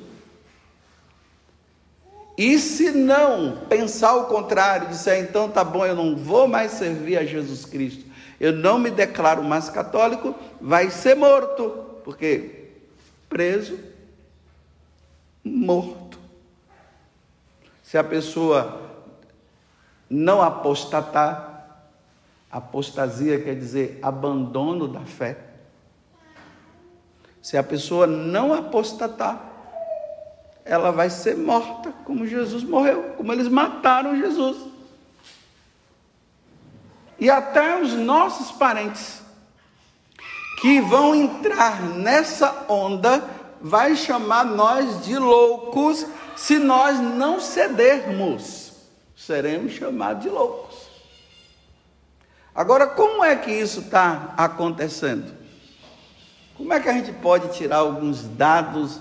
e 2.38 2.58
se 2.58 2.90
não 2.90 3.66
pensar 3.70 4.16
o 4.16 4.26
contrário, 4.26 4.88
disser 4.88 5.20
então 5.20 5.48
tá 5.48 5.64
bom, 5.64 5.86
eu 5.86 5.96
não 5.96 6.16
vou 6.16 6.48
mais 6.48 6.72
servir 6.72 7.16
a 7.18 7.24
Jesus 7.24 7.66
Cristo, 7.66 8.04
eu 8.40 8.52
não 8.52 8.80
me 8.80 8.90
declaro 8.90 9.44
mais 9.44 9.70
católico, 9.70 10.34
vai 10.60 10.90
ser 10.90 11.16
morto, 11.16 11.70
porque 12.04 12.70
preso, 13.30 13.78
morto. 15.44 16.20
Se 17.84 17.98
a 17.98 18.04
pessoa 18.04 18.82
não 20.10 20.42
apostatar, 20.42 21.52
apostasia 22.50 23.42
quer 23.42 23.56
dizer 23.56 24.00
abandono 24.02 24.88
da 24.88 25.02
fé. 25.02 25.38
Se 27.42 27.58
a 27.58 27.64
pessoa 27.64 28.06
não 28.06 28.54
apostatar, 28.54 29.52
ela 30.64 30.92
vai 30.92 31.10
ser 31.10 31.36
morta, 31.36 31.92
como 32.06 32.28
Jesus 32.28 32.64
morreu, 32.64 33.14
como 33.18 33.34
eles 33.34 33.48
mataram 33.48 34.18
Jesus. 34.18 34.58
E 37.20 37.30
até 37.30 37.82
os 37.82 37.94
nossos 37.94 38.52
parentes 38.52 39.22
que 40.62 40.80
vão 40.82 41.16
entrar 41.16 41.82
nessa 41.82 42.66
onda 42.70 43.24
vai 43.62 43.96
chamar 43.96 44.46
nós 44.46 45.06
de 45.06 45.18
loucos 45.18 46.06
se 46.36 46.58
nós 46.58 47.00
não 47.00 47.40
cedermos. 47.40 48.72
Seremos 49.16 49.74
chamados 49.74 50.24
de 50.24 50.30
loucos. 50.30 50.90
Agora, 52.54 52.88
como 52.88 53.24
é 53.24 53.36
que 53.36 53.52
isso 53.52 53.82
está 53.82 54.34
acontecendo? 54.36 55.34
Como 56.58 56.74
é 56.74 56.80
que 56.80 56.90
a 56.90 56.94
gente 56.94 57.14
pode 57.14 57.54
tirar 57.54 57.78
alguns 57.78 58.24
dados 58.24 59.00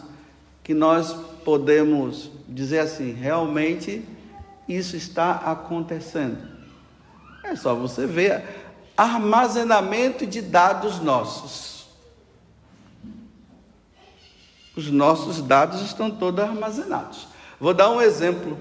que 0.63 0.73
nós 0.73 1.13
podemos 1.45 2.31
dizer 2.49 2.81
assim, 2.81 3.13
realmente 3.13 4.05
isso 4.69 4.97
está 4.97 5.33
acontecendo. 5.33 6.39
É 7.43 7.57
só 7.57 7.75
você 7.75 8.07
ver 8.07 8.45
armazenamento 8.97 10.27
de 10.27 10.41
dados 10.41 11.01
nossos. 11.01 11.80
Os 14.77 14.91
nossos 14.91 15.43
dados 15.43 15.83
estão 15.83 16.11
todos 16.11 16.45
armazenados. 16.45 17.29
Vou 17.59 17.75
dar 17.75 17.91
um 17.91 18.01
exemplo 18.01 18.59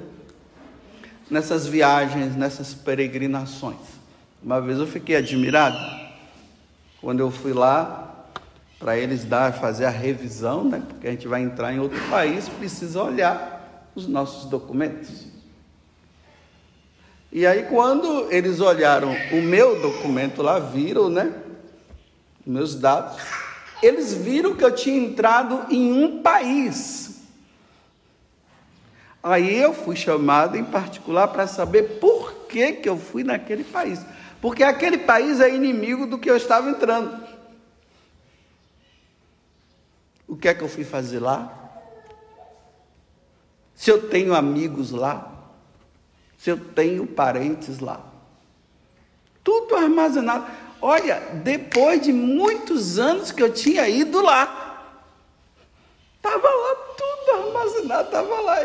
nessas 1.30 1.68
viagens, 1.68 2.36
nessas 2.36 2.74
peregrinações. 2.74 3.78
Uma 4.42 4.60
vez 4.60 4.80
eu 4.80 4.88
fiquei 4.88 5.16
admirado 5.16 5.78
quando 7.02 7.20
eu 7.20 7.30
fui 7.30 7.54
lá 7.54 8.26
para 8.80 8.98
eles 8.98 9.26
dar, 9.26 9.54
fazer 9.54 9.86
a 9.86 9.90
revisão, 9.90 10.64
né? 10.64 10.82
porque 10.88 11.08
a 11.08 11.12
gente 11.12 11.28
vai 11.28 11.42
entrar 11.42 11.74
em 11.74 11.80
outro 11.80 12.00
país, 12.10 12.48
precisa 12.48 13.04
olhar 13.04 13.90
os 13.94 14.08
nossos 14.08 14.50
documentos. 14.50 15.28
E 17.32 17.46
aí, 17.46 17.64
quando 17.64 18.32
eles 18.32 18.60
olharam 18.60 19.16
o 19.32 19.42
meu 19.42 19.80
documento 19.82 20.42
lá, 20.42 20.58
viram, 20.58 21.10
né? 21.10 21.32
Meus 22.44 22.74
dados, 22.74 23.22
eles 23.82 24.14
viram 24.14 24.56
que 24.56 24.64
eu 24.64 24.74
tinha 24.74 24.98
entrado 24.98 25.66
em 25.74 25.92
um 25.92 26.22
país. 26.22 27.22
Aí 29.22 29.58
eu 29.58 29.74
fui 29.74 29.96
chamado 29.96 30.58
em 30.58 30.64
particular 30.64 31.28
para 31.28 31.46
saber 31.46 32.00
por 32.00 32.48
que, 32.48 32.74
que 32.74 32.90
eu 32.90 32.98
fui 32.98 33.24
naquele 33.24 33.64
país. 33.64 34.06
Porque 34.42 34.64
aquele 34.64 34.98
país 34.98 35.40
é 35.42 35.54
inimigo 35.54 36.06
do 36.06 36.18
que 36.18 36.30
eu 36.30 36.38
estava 36.38 36.70
entrando. 36.70 37.22
O 40.28 40.38
que 40.38 40.48
é 40.48 40.54
que 40.54 40.64
eu 40.64 40.70
fui 40.70 40.84
fazer 40.84 41.20
lá? 41.20 41.56
Se 43.76 43.90
eu 43.90 44.10
tenho 44.10 44.34
amigos 44.34 44.92
lá, 44.92 45.32
se 46.38 46.50
eu 46.50 46.58
tenho 46.58 47.08
parentes 47.08 47.80
lá, 47.80 48.02
tudo 49.44 49.76
armazenado. 49.76 50.46
Olha, 50.82 51.20
depois 51.44 52.02
de 52.02 52.14
muitos 52.14 52.98
anos 52.98 53.32
que 53.32 53.44
eu 53.44 53.54
tinha 53.54 53.88
ido 53.88 54.22
lá, 54.22 54.96
estava 56.16 56.48
lá 56.48 56.76
tudo 56.98 57.48
armazenado, 57.48 58.06
estava 58.06 58.42
lá. 58.42 58.58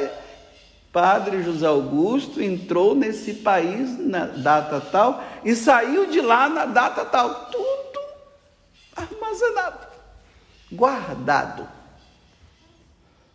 Padre 0.92 1.42
José 1.42 1.66
Augusto 1.66 2.40
entrou 2.40 2.94
nesse 2.94 3.34
país 3.34 3.98
na 3.98 4.26
data 4.26 4.80
tal 4.80 5.24
e 5.44 5.56
saiu 5.56 6.06
de 6.06 6.20
lá 6.20 6.48
na 6.48 6.66
data 6.66 7.04
tal. 7.04 7.46
Tudo 7.46 8.00
armazenado, 8.94 9.86
guardado. 10.70 11.68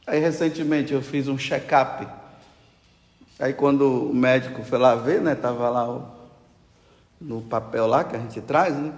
Aí 0.07 0.19
recentemente 0.19 0.93
eu 0.93 1.01
fiz 1.01 1.27
um 1.27 1.37
check-up. 1.37 2.07
Aí 3.37 3.53
quando 3.53 4.09
o 4.09 4.15
médico 4.15 4.63
foi 4.63 4.79
lá 4.79 4.95
ver, 4.95 5.21
né, 5.21 5.35
tava 5.35 5.69
lá 5.69 5.89
o, 5.89 6.18
no 7.19 7.41
papel 7.41 7.87
lá 7.87 8.03
que 8.03 8.15
a 8.15 8.19
gente 8.19 8.41
traz, 8.41 8.75
né? 8.75 8.93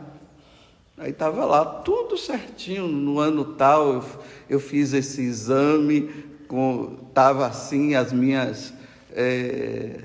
Aí 0.97 1.11
tava 1.11 1.45
lá 1.45 1.65
tudo 1.65 2.17
certinho 2.17 2.87
no 2.87 3.19
ano 3.19 3.43
tal. 3.43 3.93
Eu, 3.93 4.03
eu 4.49 4.59
fiz 4.59 4.93
esse 4.93 5.21
exame, 5.21 6.09
com, 6.47 6.97
tava 7.13 7.47
assim 7.47 7.95
as 7.95 8.13
minhas 8.13 8.73
é, 9.13 9.99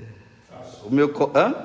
o 0.83 0.93
meu 0.93 1.13
hã? 1.35 1.55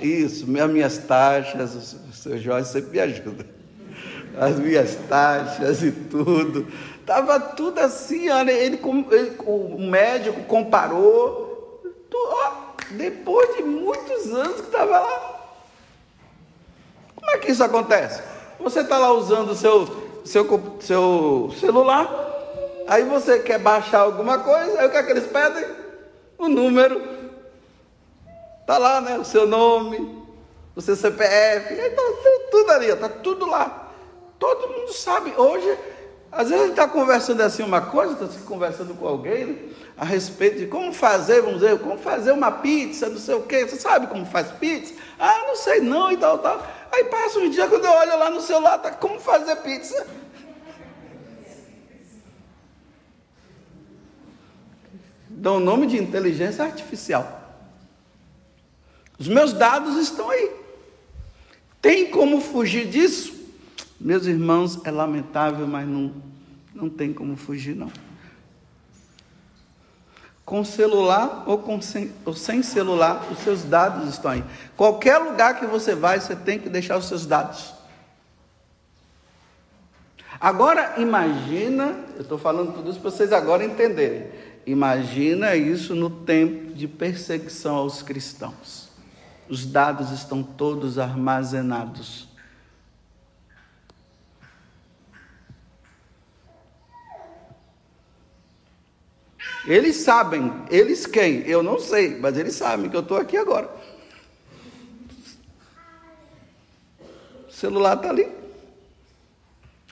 Isso, 0.00 0.46
as 0.58 0.70
minhas 0.70 0.98
taxas, 0.98 1.94
o 1.94 2.12
seu 2.12 2.38
Jorge 2.38 2.68
sempre 2.68 2.90
me 2.90 3.00
ajuda. 3.00 3.46
As 4.38 4.58
minhas 4.58 4.94
taxas 5.08 5.82
e 5.82 5.90
tudo. 5.90 6.66
Estava 7.00 7.40
tudo 7.40 7.78
assim, 7.80 8.30
olha, 8.30 8.52
ele, 8.52 8.78
ele, 9.10 9.32
o 9.44 9.78
médico 9.78 10.42
comparou, 10.44 11.82
ó, 12.14 12.69
depois 12.92 13.56
de 13.56 13.62
muitos 13.62 14.26
anos 14.32 14.56
que 14.56 14.66
estava 14.66 14.98
lá. 14.98 15.40
Como 17.14 17.30
é 17.30 17.38
que 17.38 17.52
isso 17.52 17.62
acontece? 17.62 18.22
Você 18.58 18.80
está 18.80 18.98
lá 18.98 19.12
usando 19.12 19.50
o 19.50 19.54
seu, 19.54 20.22
seu, 20.24 20.78
seu 20.80 21.52
celular, 21.58 22.08
aí 22.86 23.04
você 23.04 23.38
quer 23.38 23.58
baixar 23.58 24.00
alguma 24.00 24.38
coisa, 24.38 24.80
aí 24.80 24.86
o 24.86 24.90
que 24.90 24.96
é 24.96 25.02
que 25.02 25.10
eles 25.10 25.26
pedem? 25.26 25.66
O 26.38 26.48
número. 26.48 27.00
Está 28.60 28.78
lá, 28.78 29.00
né? 29.00 29.18
O 29.18 29.24
seu 29.24 29.46
nome, 29.46 30.24
o 30.76 30.80
seu 30.80 30.94
CPF, 30.94 31.74
está 31.74 32.02
tudo, 32.50 32.70
ali, 32.70 32.86
está 32.86 33.08
tudo 33.08 33.46
lá. 33.46 33.90
Todo 34.38 34.68
mundo 34.68 34.92
sabe. 34.92 35.34
Hoje 35.36 35.78
às 36.32 36.48
vezes 36.48 36.66
gente 36.66 36.70
está 36.70 36.86
conversando 36.86 37.40
assim 37.40 37.62
uma 37.62 37.80
coisa, 37.80 38.12
está 38.12 38.28
se 38.28 38.38
conversando 38.44 38.94
com 38.94 39.06
alguém 39.06 39.46
né, 39.46 39.56
a 39.96 40.04
respeito 40.04 40.58
de 40.60 40.66
como 40.66 40.92
fazer, 40.92 41.42
vamos 41.42 41.60
dizer, 41.60 41.78
como 41.80 41.98
fazer 41.98 42.30
uma 42.30 42.52
pizza, 42.52 43.08
não 43.08 43.18
sei 43.18 43.34
o 43.34 43.42
quê. 43.42 43.66
Você 43.66 43.76
sabe 43.76 44.06
como 44.06 44.24
faz 44.24 44.50
pizza? 44.52 44.94
Ah, 45.18 45.44
não 45.46 45.56
sei 45.56 45.80
não 45.80 46.10
e 46.12 46.16
tal, 46.16 46.38
tal. 46.38 46.64
Aí 46.92 47.04
passa 47.04 47.40
um 47.40 47.50
dia 47.50 47.66
quando 47.66 47.84
eu 47.84 47.90
olho 47.90 48.18
lá 48.18 48.30
no 48.30 48.40
celular, 48.40 48.78
tá 48.78 48.92
como 48.92 49.18
fazer 49.18 49.56
pizza. 49.56 50.06
Dá 55.28 55.52
o 55.52 55.60
nome 55.60 55.86
de 55.86 55.98
inteligência 55.98 56.64
artificial. 56.64 57.40
Os 59.18 59.26
meus 59.26 59.52
dados 59.52 59.96
estão 59.96 60.30
aí. 60.30 60.50
Tem 61.82 62.10
como 62.10 62.40
fugir 62.40 62.88
disso? 62.88 63.39
Meus 64.00 64.24
irmãos, 64.24 64.80
é 64.84 64.90
lamentável, 64.90 65.66
mas 65.66 65.86
não, 65.86 66.10
não 66.74 66.88
tem 66.88 67.12
como 67.12 67.36
fugir, 67.36 67.76
não. 67.76 67.92
Com 70.42 70.64
celular 70.64 71.44
ou, 71.46 71.58
com 71.58 71.82
sem, 71.82 72.10
ou 72.24 72.32
sem 72.32 72.62
celular, 72.62 73.28
os 73.30 73.38
seus 73.40 73.62
dados 73.62 74.08
estão 74.08 74.30
aí. 74.30 74.42
Qualquer 74.74 75.18
lugar 75.18 75.60
que 75.60 75.66
você 75.66 75.94
vai, 75.94 76.18
você 76.18 76.34
tem 76.34 76.58
que 76.58 76.70
deixar 76.70 76.96
os 76.96 77.04
seus 77.04 77.26
dados. 77.26 77.74
Agora 80.40 80.94
imagina, 80.96 81.94
eu 82.16 82.22
estou 82.22 82.38
falando 82.38 82.72
tudo 82.72 82.88
isso 82.88 83.00
para 83.00 83.10
vocês 83.10 83.30
agora 83.34 83.62
entenderem. 83.62 84.28
Imagina 84.64 85.54
isso 85.54 85.94
no 85.94 86.08
tempo 86.08 86.72
de 86.72 86.88
perseguição 86.88 87.76
aos 87.76 88.00
cristãos. 88.00 88.88
Os 89.46 89.66
dados 89.66 90.10
estão 90.10 90.42
todos 90.42 90.98
armazenados. 90.98 92.29
Eles 99.66 99.96
sabem, 99.96 100.52
eles 100.70 101.06
quem? 101.06 101.46
Eu 101.46 101.62
não 101.62 101.78
sei, 101.78 102.18
mas 102.18 102.36
eles 102.36 102.54
sabem 102.54 102.88
que 102.88 102.96
eu 102.96 103.00
estou 103.00 103.18
aqui 103.18 103.36
agora. 103.36 103.70
O 107.46 107.52
celular 107.52 107.96
está 107.96 108.08
ali, 108.08 108.26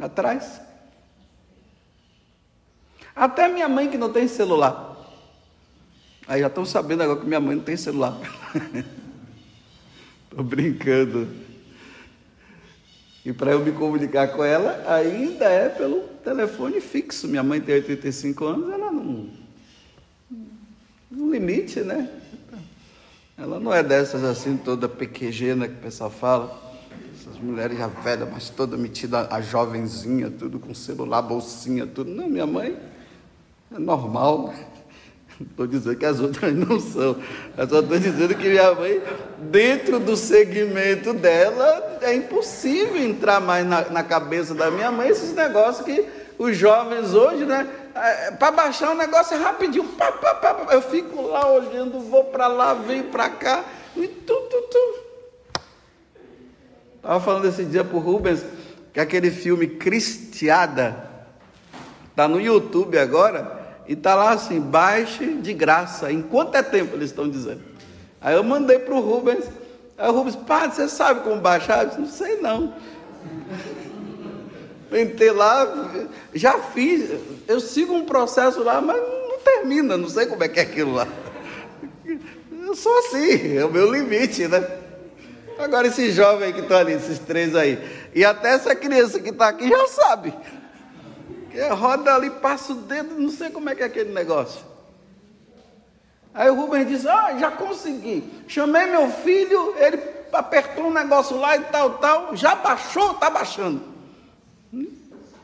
atrás. 0.00 0.60
Até 3.14 3.48
minha 3.48 3.68
mãe 3.68 3.90
que 3.90 3.98
não 3.98 4.12
tem 4.12 4.26
celular. 4.26 4.96
Aí 6.26 6.40
já 6.40 6.46
estão 6.46 6.64
sabendo 6.64 7.02
agora 7.02 7.20
que 7.20 7.26
minha 7.26 7.40
mãe 7.40 7.56
não 7.56 7.64
tem 7.64 7.76
celular. 7.76 8.18
Estou 10.24 10.44
brincando. 10.44 11.26
E 13.24 13.32
para 13.32 13.52
eu 13.52 13.60
me 13.60 13.72
comunicar 13.72 14.28
com 14.28 14.44
ela, 14.44 14.84
ainda 14.86 15.46
é 15.46 15.68
pelo 15.68 16.02
telefone 16.22 16.80
fixo. 16.80 17.26
Minha 17.26 17.42
mãe 17.42 17.60
tem 17.60 17.76
85 17.76 18.44
anos, 18.44 18.72
ela 18.72 18.92
não 18.92 19.47
no 21.10 21.32
limite, 21.32 21.80
né? 21.80 22.08
Ela 23.36 23.60
não 23.60 23.72
é 23.72 23.82
dessas 23.82 24.24
assim, 24.24 24.56
toda 24.56 24.88
pequejena 24.88 25.68
que 25.68 25.74
o 25.74 25.78
pessoal 25.78 26.10
fala. 26.10 26.68
Essas 27.14 27.38
mulheres 27.38 27.78
já 27.78 27.86
velhas, 27.86 28.28
mas 28.30 28.50
toda 28.50 28.76
metida 28.76 29.28
a 29.30 29.40
jovenzinha, 29.40 30.30
tudo 30.30 30.58
com 30.58 30.74
celular, 30.74 31.22
bolsinha, 31.22 31.86
tudo. 31.86 32.10
Não, 32.10 32.28
minha 32.28 32.46
mãe 32.46 32.76
é 33.74 33.78
normal. 33.78 34.52
Estou 35.40 35.68
dizendo 35.68 35.96
que 35.96 36.04
as 36.04 36.18
outras 36.18 36.52
não 36.52 36.80
são. 36.80 37.16
Eu 37.56 37.68
só 37.68 37.80
estou 37.80 37.98
dizendo 37.98 38.34
que 38.34 38.48
minha 38.48 38.74
mãe, 38.74 39.00
dentro 39.38 40.00
do 40.00 40.16
segmento 40.16 41.12
dela, 41.12 41.98
é 42.02 42.12
impossível 42.14 42.96
entrar 42.96 43.40
mais 43.40 43.64
na, 43.64 43.88
na 43.88 44.02
cabeça 44.02 44.52
da 44.52 44.68
minha 44.68 44.90
mãe 44.90 45.08
esses 45.08 45.32
negócios 45.34 45.86
que 45.86 46.04
os 46.38 46.56
jovens 46.56 47.14
hoje, 47.14 47.44
né? 47.44 47.68
É, 47.94 48.30
para 48.32 48.50
baixar 48.50 48.90
o 48.92 48.94
negócio 48.94 49.36
é 49.36 49.38
rapidinho. 49.38 49.84
Pá, 49.84 50.12
pá, 50.12 50.34
pá, 50.34 50.66
eu 50.72 50.82
fico 50.82 51.22
lá 51.22 51.50
olhando, 51.50 52.00
vou 52.00 52.24
para 52.24 52.46
lá, 52.46 52.74
venho 52.74 53.04
para 53.04 53.28
cá. 53.30 53.64
E 53.96 54.06
tu, 54.06 54.34
tu, 54.34 54.62
tu. 54.62 54.98
Estava 56.96 57.20
falando 57.20 57.46
esse 57.46 57.64
dia 57.64 57.82
para 57.84 57.96
o 57.96 58.00
Rubens 58.00 58.44
que 58.92 59.00
aquele 59.00 59.30
filme 59.30 59.66
Cristiada 59.66 61.08
está 62.10 62.26
no 62.26 62.40
YouTube 62.40 62.98
agora 62.98 63.58
e 63.86 63.92
está 63.92 64.14
lá 64.14 64.30
assim, 64.32 64.60
baixe 64.60 65.34
de 65.34 65.54
graça. 65.54 66.12
Em 66.12 66.20
quanto 66.20 66.56
é 66.56 66.62
tempo 66.62 66.96
eles 66.96 67.10
estão 67.10 67.28
dizendo? 67.28 67.62
Aí 68.20 68.34
eu 68.34 68.42
mandei 68.42 68.78
para 68.78 68.94
o 68.94 69.00
Rubens. 69.00 69.44
Aí 69.96 70.08
o 70.08 70.12
Rubens, 70.12 70.36
padre, 70.36 70.74
você 70.74 70.88
sabe 70.88 71.20
como 71.20 71.40
baixar? 71.40 71.84
Eu 71.84 71.88
disse, 71.88 72.00
não 72.00 72.08
sei 72.08 72.40
não. 72.40 72.74
Entrei 74.90 75.30
lá, 75.30 75.66
já 76.32 76.58
fiz, 76.58 77.10
eu 77.46 77.60
sigo 77.60 77.92
um 77.92 78.06
processo 78.06 78.62
lá, 78.62 78.80
mas 78.80 78.96
não 78.96 79.38
termina, 79.38 79.96
não 79.96 80.08
sei 80.08 80.26
como 80.26 80.42
é 80.42 80.48
que 80.48 80.58
é 80.58 80.62
aquilo 80.62 80.94
lá. 80.94 81.06
Eu 82.50 82.74
sou 82.74 82.98
assim, 82.98 83.56
é 83.56 83.64
o 83.64 83.70
meu 83.70 83.92
limite, 83.92 84.48
né? 84.48 84.66
Agora 85.58 85.88
esse 85.88 86.10
jovem 86.12 86.52
que 86.52 86.60
está 86.60 86.78
ali, 86.78 86.92
esses 86.92 87.18
três 87.18 87.54
aí, 87.54 87.78
e 88.14 88.24
até 88.24 88.50
essa 88.50 88.74
criança 88.74 89.20
que 89.20 89.30
está 89.30 89.48
aqui 89.48 89.68
já 89.68 89.86
sabe. 89.88 90.32
Que 91.50 91.60
roda 91.68 92.14
ali, 92.14 92.30
passa 92.30 92.72
o 92.72 92.76
dedo, 92.76 93.14
não 93.18 93.30
sei 93.30 93.50
como 93.50 93.68
é 93.68 93.74
que 93.74 93.82
é 93.82 93.86
aquele 93.86 94.12
negócio. 94.12 94.60
Aí 96.32 96.48
o 96.48 96.54
Rubens 96.54 96.86
disse, 96.86 97.08
ah, 97.08 97.36
já 97.38 97.50
consegui. 97.50 98.22
Chamei 98.46 98.86
meu 98.86 99.10
filho, 99.10 99.74
ele 99.78 100.00
apertou 100.32 100.86
um 100.86 100.92
negócio 100.92 101.36
lá 101.36 101.56
e 101.56 101.64
tal, 101.64 101.98
tal, 101.98 102.36
já 102.36 102.54
baixou, 102.54 103.12
está 103.12 103.28
baixando. 103.28 103.97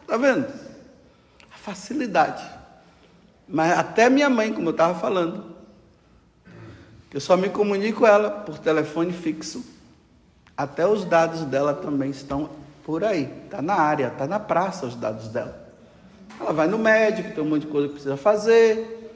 Está 0.05 0.19
vendo? 0.19 0.47
A 1.51 1.57
facilidade. 1.57 2.45
Mas 3.49 3.77
até 3.79 4.11
minha 4.11 4.29
mãe, 4.29 4.53
como 4.53 4.69
eu 4.69 4.73
estava 4.73 4.99
falando, 4.99 5.55
eu 7.13 7.21
só 7.21 7.37
me 7.37 7.49
comunico 7.49 8.01
com 8.01 8.07
ela 8.07 8.31
por 8.31 8.59
telefone 8.59 9.13
fixo. 9.13 9.65
Até 10.57 10.87
os 10.87 11.05
dados 11.05 11.41
dela 11.43 11.75
também 11.75 12.11
estão 12.11 12.51
por 12.85 13.03
aí. 13.03 13.33
Está 13.45 13.63
na 13.63 13.75
área, 13.75 14.09
está 14.09 14.27
na 14.27 14.39
praça 14.39 14.87
os 14.87 14.95
dados 14.95 15.29
dela. 15.29 15.65
Ela 16.39 16.53
vai 16.53 16.67
no 16.67 16.79
médico, 16.79 17.33
tem 17.35 17.43
um 17.43 17.49
monte 17.49 17.63
de 17.63 17.69
coisa 17.69 17.89
que 17.89 17.95
precisa 17.95 18.17
fazer. 18.17 19.11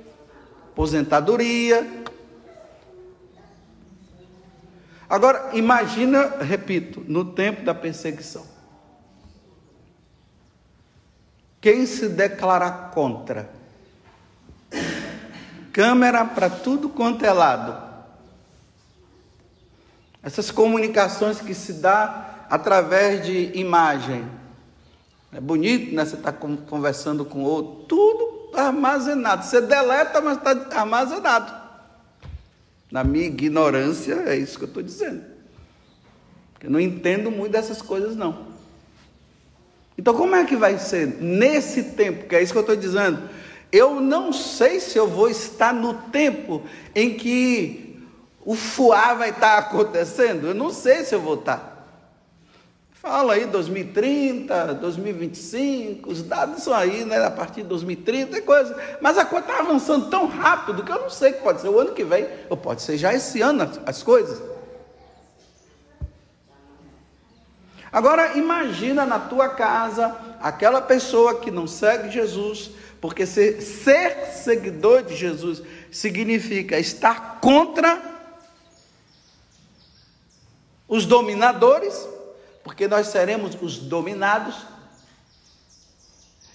aposentadoria. 0.73 2.05
Agora, 5.09 5.51
imagina, 5.55 6.37
repito, 6.41 7.03
no 7.07 7.25
tempo 7.25 7.63
da 7.63 7.75
perseguição. 7.75 8.58
Quem 11.61 11.87
se 11.87 12.09
declarar 12.09 12.91
contra? 12.93 13.51
Câmera 15.73 16.25
para 16.25 16.49
tudo 16.49 16.89
quanto 16.89 17.25
é 17.25 17.33
lado. 17.33 17.89
Essas 20.23 20.51
comunicações 20.51 21.41
que 21.41 21.55
se 21.55 21.75
dá 21.75 22.47
através 22.51 23.25
de 23.25 23.53
imagem. 23.59 24.27
É 25.33 25.41
bonito, 25.41 25.95
né? 25.95 26.05
Você 26.05 26.17
está 26.17 26.33
conversando 26.33 27.25
com 27.25 27.43
outro, 27.43 27.85
tudo 27.87 28.57
armazenado. 28.57 29.45
Você 29.45 29.61
deleta, 29.61 30.21
mas 30.21 30.39
está 30.39 30.81
armazenado. 30.81 31.53
Na 32.91 33.05
minha 33.05 33.27
ignorância, 33.27 34.15
é 34.27 34.37
isso 34.37 34.59
que 34.59 34.65
eu 34.65 34.69
estou 34.69 34.83
dizendo. 34.83 35.23
Eu 36.61 36.71
não 36.71 36.81
entendo 36.81 37.31
muito 37.31 37.53
dessas 37.53 37.83
coisas, 37.83 38.17
não. 38.17 38.48
Então, 39.99 40.15
como 40.15 40.37
é 40.37 40.45
que 40.45 40.55
vai 40.55 40.79
ser 40.79 41.19
nesse 41.21 41.83
tempo? 41.83 42.29
Que 42.29 42.37
é 42.37 42.43
isso 42.43 42.53
que 42.53 42.59
eu 42.59 42.63
estou 42.63 42.77
dizendo. 42.77 43.29
Eu 43.73 44.01
não 44.01 44.33
sei 44.33 44.79
se 44.79 44.97
eu 44.97 45.09
vou 45.09 45.29
estar 45.29 45.75
no 45.75 45.93
tempo 45.93 46.63
em 46.95 47.15
que 47.15 48.01
o 48.45 48.55
fuá 48.55 49.13
vai 49.15 49.31
estar 49.31 49.59
acontecendo. 49.59 50.47
Eu 50.47 50.55
não 50.55 50.71
sei 50.71 51.05
se 51.05 51.15
eu 51.15 51.21
vou 51.21 51.35
estar. 51.35 51.77
Fala 52.93 53.35
aí 53.35 53.47
2030, 53.47 54.75
2025, 54.75 56.11
os 56.11 56.23
dados 56.23 56.63
são 56.63 56.75
aí, 56.75 57.05
né? 57.05 57.25
A 57.25 57.31
partir 57.31 57.63
de 57.63 57.69
2030 57.69 58.39
e 58.39 58.41
coisa. 58.43 58.77
Mas 59.01 59.19
a 59.19 59.25
coisa 59.25 59.47
está 59.47 59.61
avançando 59.61 60.09
tão 60.09 60.27
rápido 60.27 60.83
que 60.85 60.93
eu 60.93 61.01
não 61.01 61.11
sei 61.11 61.33
que 61.33 61.43
pode 61.43 61.61
ser 61.61 61.69
o 61.69 61.79
ano 61.79 61.93
que 61.93 62.05
vem, 62.05 62.27
ou 62.49 62.57
pode 62.57 62.83
ser 62.83 62.97
já 62.97 63.13
esse 63.13 63.41
ano 63.41 63.65
as, 63.65 63.81
as 63.85 64.03
coisas. 64.03 64.41
Agora 67.91 68.37
imagina 68.37 69.07
na 69.07 69.19
tua 69.19 69.49
casa 69.49 70.17
aquela 70.41 70.81
pessoa 70.81 71.41
que 71.41 71.51
não 71.51 71.67
segue 71.67 72.11
Jesus, 72.11 72.71
porque 73.01 73.27
ser, 73.27 73.63
ser 73.63 74.27
seguidor 74.33 75.03
de 75.03 75.17
Jesus 75.17 75.63
significa 75.91 76.79
estar 76.79 77.39
contra 77.41 78.01
os 80.87 81.07
dominadores 81.07 82.07
porque 82.69 82.87
nós 82.87 83.07
seremos 83.07 83.57
os 83.63 83.79
dominados. 83.79 84.55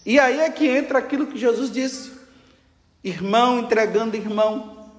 E 0.06 0.20
aí 0.20 0.42
é 0.42 0.50
que 0.52 0.68
entra 0.68 1.00
aquilo 1.00 1.26
que 1.26 1.40
Jesus 1.40 1.72
disse: 1.72 2.14
irmão 3.04 3.62
entregando 3.62 4.16
irmão. 4.16 4.92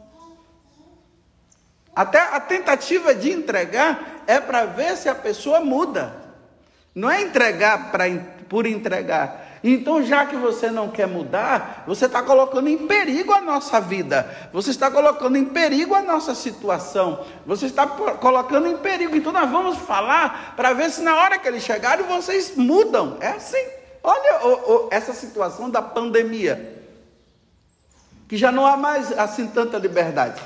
Até 1.95 2.19
a 2.19 2.41
tentativa 2.41 3.15
de 3.15 3.31
entregar 3.31 4.25
é 4.27 4.41
para 4.41 4.65
ver 4.65 4.97
se 4.97 5.09
a 5.09 5.15
pessoa 5.15 5.61
muda, 5.61 6.13
não 6.95 7.11
é 7.11 7.23
entregar 7.23 7.91
pra, 7.91 8.05
por 8.49 8.67
entregar. 8.67 9.45
Então, 9.67 10.03
já 10.03 10.27
que 10.27 10.37
você 10.37 10.71
não 10.71 10.91
quer 10.91 11.09
mudar, 11.09 11.85
você 11.87 12.05
está 12.05 12.23
colocando 12.23 12.69
em 12.69 12.87
perigo 12.87 13.33
a 13.33 13.41
nossa 13.41 13.81
vida, 13.81 14.31
você 14.53 14.71
está 14.71 14.91
colocando 14.91 15.37
em 15.37 15.47
perigo 15.47 15.95
a 15.95 16.03
nossa 16.03 16.35
situação, 16.35 17.25
você 17.47 17.65
está 17.65 17.87
colocando 17.87 18.67
em 18.69 18.77
perigo. 18.77 19.17
Então, 19.17 19.33
nós 19.33 19.51
vamos 19.51 19.79
falar 19.79 20.53
para 20.55 20.75
ver 20.75 20.91
se 20.91 21.01
na 21.01 21.17
hora 21.17 21.39
que 21.39 21.49
eles 21.49 21.63
chegarem 21.63 22.05
vocês 22.05 22.55
mudam. 22.55 23.17
É 23.21 23.29
assim. 23.29 23.67
Olha 24.03 24.41
oh, 24.45 24.61
oh, 24.67 24.89
essa 24.91 25.15
situação 25.15 25.71
da 25.71 25.81
pandemia, 25.81 26.79
que 28.29 28.37
já 28.37 28.53
não 28.53 28.67
há 28.67 28.77
mais 28.77 29.11
assim 29.19 29.47
tanta 29.47 29.79
liberdade. 29.79 30.43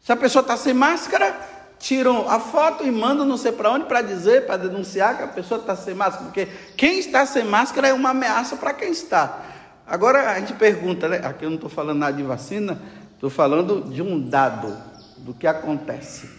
Se 0.00 0.12
a 0.12 0.16
pessoa 0.16 0.42
está 0.42 0.56
sem 0.56 0.72
máscara, 0.72 1.36
tiram 1.82 2.30
a 2.30 2.38
foto 2.38 2.86
e 2.86 2.90
mandam 2.92 3.26
não 3.26 3.36
sei 3.36 3.50
para 3.50 3.72
onde 3.72 3.86
para 3.86 4.02
dizer, 4.02 4.46
para 4.46 4.56
denunciar 4.56 5.16
que 5.16 5.24
a 5.24 5.26
pessoa 5.26 5.60
está 5.60 5.74
sem 5.74 5.94
máscara, 5.94 6.26
porque 6.26 6.46
quem 6.76 7.00
está 7.00 7.26
sem 7.26 7.44
máscara 7.44 7.88
é 7.88 7.92
uma 7.92 8.10
ameaça 8.10 8.56
para 8.56 8.72
quem 8.72 8.92
está. 8.92 9.42
Agora 9.84 10.30
a 10.30 10.38
gente 10.38 10.54
pergunta, 10.54 11.08
né? 11.08 11.20
aqui 11.24 11.44
eu 11.44 11.50
não 11.50 11.56
estou 11.56 11.68
falando 11.68 11.98
nada 11.98 12.16
de 12.16 12.22
vacina, 12.22 12.80
estou 13.14 13.28
falando 13.28 13.90
de 13.90 14.00
um 14.00 14.28
dado 14.28 14.78
do 15.18 15.34
que 15.34 15.44
acontece. 15.44 16.30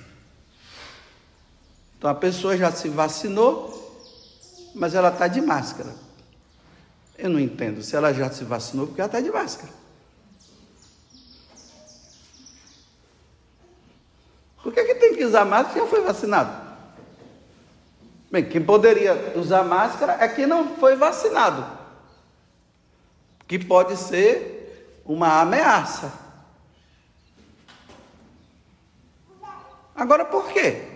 Então 1.97 2.09
a 2.09 2.15
pessoa 2.15 2.55
já 2.55 2.71
se 2.71 2.87
vacinou, 2.87 4.01
mas 4.73 4.95
ela 4.95 5.09
está 5.09 5.27
de 5.27 5.41
máscara. 5.41 5.93
Eu 7.17 7.29
não 7.29 7.39
entendo 7.39 7.83
se 7.83 7.97
ela 7.97 8.13
já 8.13 8.31
se 8.31 8.45
vacinou 8.45 8.87
porque 8.87 9.01
ela 9.01 9.09
está 9.09 9.19
de 9.19 9.29
máscara. 9.29 9.82
Por 14.63 14.73
que, 14.73 14.81
que 14.85 14.95
tem 14.95 15.13
que 15.13 15.25
usar 15.25 15.43
máscara 15.43 15.73
se 15.73 15.79
já 15.79 15.87
foi 15.87 16.01
vacinado? 16.01 16.63
Bem, 18.31 18.45
quem 18.45 18.63
poderia 18.63 19.33
usar 19.35 19.61
máscara 19.63 20.17
é 20.19 20.27
quem 20.27 20.47
não 20.47 20.77
foi 20.77 20.95
vacinado, 20.95 21.65
que 23.45 23.59
pode 23.59 23.97
ser 23.97 25.01
uma 25.05 25.41
ameaça. 25.41 26.11
Agora, 29.93 30.25
por 30.25 30.47
quê? 30.47 30.87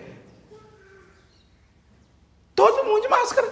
Todo 2.54 2.84
mundo 2.84 3.02
de 3.02 3.08
máscara. 3.08 3.48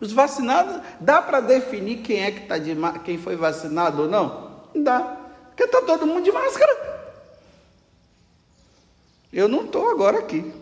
Os 0.00 0.12
vacinados, 0.12 0.82
dá 0.98 1.22
para 1.22 1.40
definir 1.40 2.02
quem 2.02 2.24
é 2.24 2.30
que 2.30 2.40
está 2.40 2.58
de 2.58 2.76
quem 3.04 3.18
foi 3.18 3.36
vacinado 3.36 4.02
ou? 4.02 4.08
Não 4.08 4.50
dá. 4.74 5.16
Porque 5.48 5.64
está 5.64 5.80
todo 5.80 6.06
mundo 6.06 6.24
de 6.24 6.32
máscara. 6.32 6.89
Eu 9.32 9.48
não 9.48 9.64
estou 9.64 9.90
agora 9.90 10.18
aqui. 10.18 10.52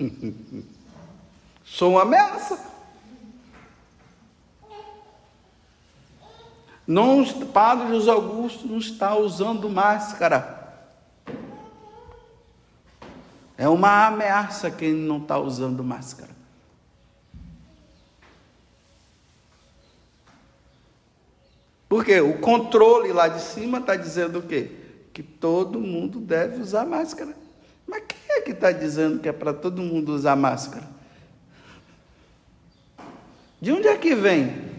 Sou 1.64 1.92
uma 1.92 2.02
ameaça. 2.02 2.70
Não, 6.86 7.24
Padre 7.52 7.88
José 7.88 8.10
Augusto 8.10 8.66
não 8.66 8.78
está 8.78 9.14
usando 9.14 9.68
máscara. 9.68 10.58
É 13.56 13.68
uma 13.68 14.06
ameaça 14.06 14.70
quem 14.70 14.94
não 14.94 15.18
está 15.18 15.38
usando 15.38 15.84
máscara. 15.84 16.30
Porque 21.88 22.20
o 22.20 22.38
controle 22.40 23.12
lá 23.12 23.28
de 23.28 23.42
cima 23.42 23.78
está 23.78 23.94
dizendo 23.94 24.38
o 24.38 24.42
quê? 24.42 24.79
Que 25.12 25.22
todo 25.22 25.80
mundo 25.80 26.18
deve 26.18 26.60
usar 26.60 26.86
máscara. 26.86 27.34
Mas 27.86 28.02
quem 28.06 28.36
é 28.36 28.40
que 28.40 28.52
está 28.52 28.70
dizendo 28.70 29.18
que 29.18 29.28
é 29.28 29.32
para 29.32 29.52
todo 29.52 29.82
mundo 29.82 30.14
usar 30.14 30.36
máscara? 30.36 30.88
De 33.60 33.72
onde 33.72 33.88
é 33.88 33.96
que 33.96 34.14
vem? 34.14 34.70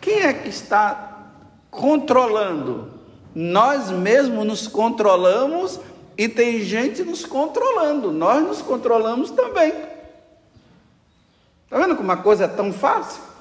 Quem 0.00 0.20
é 0.20 0.32
que 0.32 0.48
está 0.48 1.30
controlando? 1.70 2.92
Nós 3.34 3.90
mesmos 3.90 4.46
nos 4.46 4.66
controlamos 4.68 5.80
e 6.16 6.28
tem 6.28 6.60
gente 6.60 7.02
nos 7.02 7.24
controlando. 7.24 8.12
Nós 8.12 8.42
nos 8.44 8.62
controlamos 8.62 9.30
também. 9.30 9.72
Está 11.64 11.78
vendo 11.78 11.96
como 11.96 12.08
uma 12.08 12.18
coisa 12.18 12.44
é 12.44 12.48
tão 12.48 12.72
fácil? 12.72 13.33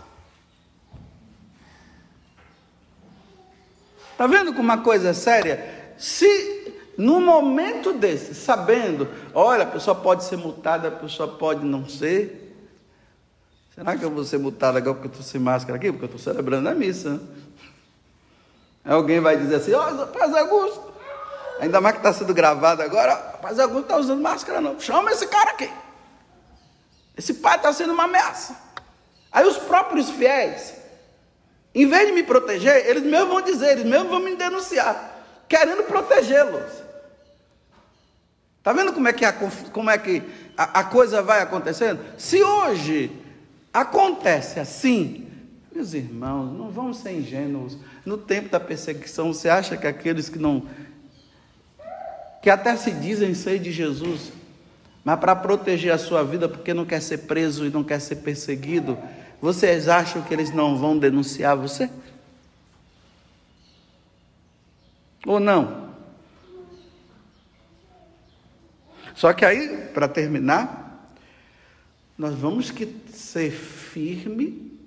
Está 4.23 4.37
vendo 4.37 4.53
como 4.53 4.63
uma 4.63 4.77
coisa 4.77 5.09
é 5.09 5.13
séria? 5.13 5.93
Se 5.97 6.71
no 6.97 7.19
momento 7.19 7.91
desse, 7.91 8.33
sabendo, 8.33 9.05
olha, 9.33 9.63
a 9.63 9.65
pessoa 9.65 9.93
pode 9.93 10.23
ser 10.23 10.37
multada, 10.37 10.87
a 10.87 10.91
pessoa 10.91 11.27
pode 11.27 11.65
não 11.65 11.89
ser. 11.89 12.55
Será 13.75 13.97
que 13.97 14.05
eu 14.05 14.09
vou 14.09 14.23
ser 14.23 14.37
multado 14.37 14.77
agora 14.77 14.93
porque 14.93 15.07
eu 15.07 15.11
estou 15.11 15.25
sem 15.25 15.41
máscara 15.41 15.75
aqui? 15.75 15.91
Porque 15.91 16.05
eu 16.05 16.15
estou 16.15 16.21
celebrando 16.21 16.69
a 16.69 16.73
missa. 16.73 17.21
Alguém 18.85 19.19
vai 19.19 19.35
dizer 19.35 19.55
assim, 19.55 19.73
ó, 19.73 19.91
oh, 19.91 20.07
Paz 20.07 20.33
Augusto, 20.33 20.93
ainda 21.59 21.81
mais 21.81 21.95
que 21.95 21.99
está 21.99 22.13
sendo 22.13 22.33
gravado 22.33 22.81
agora, 22.81 23.17
Paz 23.41 23.59
Augusto 23.59 23.81
está 23.81 23.97
usando 23.97 24.21
máscara 24.21 24.61
não. 24.61 24.79
Chama 24.79 25.11
esse 25.11 25.27
cara 25.27 25.49
aqui. 25.49 25.69
Esse 27.17 27.33
pai 27.33 27.57
está 27.57 27.73
sendo 27.73 27.91
uma 27.91 28.05
ameaça. 28.05 28.55
Aí 29.33 29.45
os 29.45 29.57
próprios 29.57 30.09
fiéis, 30.11 30.75
em 31.73 31.87
vez 31.87 32.07
de 32.07 32.13
me 32.13 32.23
proteger, 32.23 32.87
eles 32.87 33.03
mesmos 33.03 33.29
vão 33.29 33.41
dizer, 33.41 33.71
eles 33.71 33.85
mesmos 33.85 34.09
vão 34.09 34.19
me 34.19 34.35
denunciar 34.35 35.13
querendo 35.53 35.83
protegê-los. 35.83 36.83
Está 38.57 38.73
vendo 38.73 38.91
como 38.93 39.07
é 39.07 39.13
que, 39.13 39.23
a, 39.23 39.33
como 39.71 39.89
é 39.89 39.97
que 39.97 40.23
a, 40.57 40.79
a 40.79 40.83
coisa 40.85 41.21
vai 41.21 41.41
acontecendo? 41.41 41.99
Se 42.17 42.41
hoje 42.41 43.11
acontece 43.71 44.59
assim, 44.59 45.27
meus 45.71 45.93
irmãos, 45.93 46.57
não 46.57 46.71
vamos 46.71 46.97
ser 46.97 47.11
ingênuos. 47.11 47.77
No 48.05 48.17
tempo 48.17 48.49
da 48.49 48.59
perseguição, 48.59 49.33
você 49.33 49.47
acha 49.47 49.77
que 49.77 49.85
aqueles 49.85 50.27
que 50.29 50.39
não. 50.39 50.65
que 52.41 52.49
até 52.49 52.75
se 52.75 52.91
dizem 52.91 53.33
ser 53.33 53.59
de 53.59 53.71
Jesus, 53.71 54.31
mas 55.03 55.19
para 55.19 55.35
proteger 55.35 55.91
a 55.91 55.97
sua 55.97 56.23
vida, 56.23 56.49
porque 56.49 56.73
não 56.73 56.85
quer 56.85 57.01
ser 57.01 57.19
preso 57.19 57.65
e 57.65 57.69
não 57.69 57.83
quer 57.83 57.99
ser 57.99 58.17
perseguido, 58.17 58.97
vocês 59.43 59.89
acham 59.89 60.21
que 60.21 60.33
eles 60.33 60.53
não 60.53 60.77
vão 60.77 60.97
denunciar 60.97 61.57
você? 61.57 61.89
Ou 65.27 65.37
não? 65.37 65.89
Só 69.13 69.33
que 69.33 69.43
aí, 69.43 69.89
para 69.93 70.07
terminar, 70.07 71.13
nós 72.17 72.33
vamos 72.35 72.71
que 72.71 72.85
ser 73.11 73.51
firme 73.51 74.79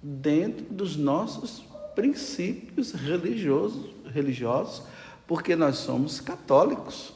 dentro 0.00 0.64
dos 0.66 0.96
nossos 0.96 1.64
princípios 1.96 2.92
religiosos, 2.92 3.90
religiosos, 4.14 4.84
porque 5.26 5.56
nós 5.56 5.78
somos 5.78 6.20
católicos. 6.20 7.12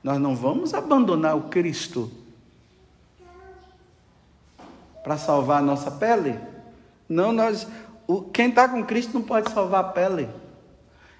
Nós 0.00 0.20
não 0.20 0.36
vamos 0.36 0.74
abandonar 0.74 1.36
o 1.36 1.48
Cristo 1.48 2.08
para 5.04 5.16
salvar 5.16 5.58
a 5.58 5.64
nossa 5.64 5.92
pele. 5.92 6.36
Não, 7.08 7.32
nós, 7.32 7.68
o, 8.08 8.22
quem 8.22 8.48
está 8.48 8.68
com 8.68 8.84
Cristo 8.84 9.14
não 9.14 9.22
pode 9.22 9.52
salvar 9.52 9.84
a 9.84 9.88
pele. 9.88 10.28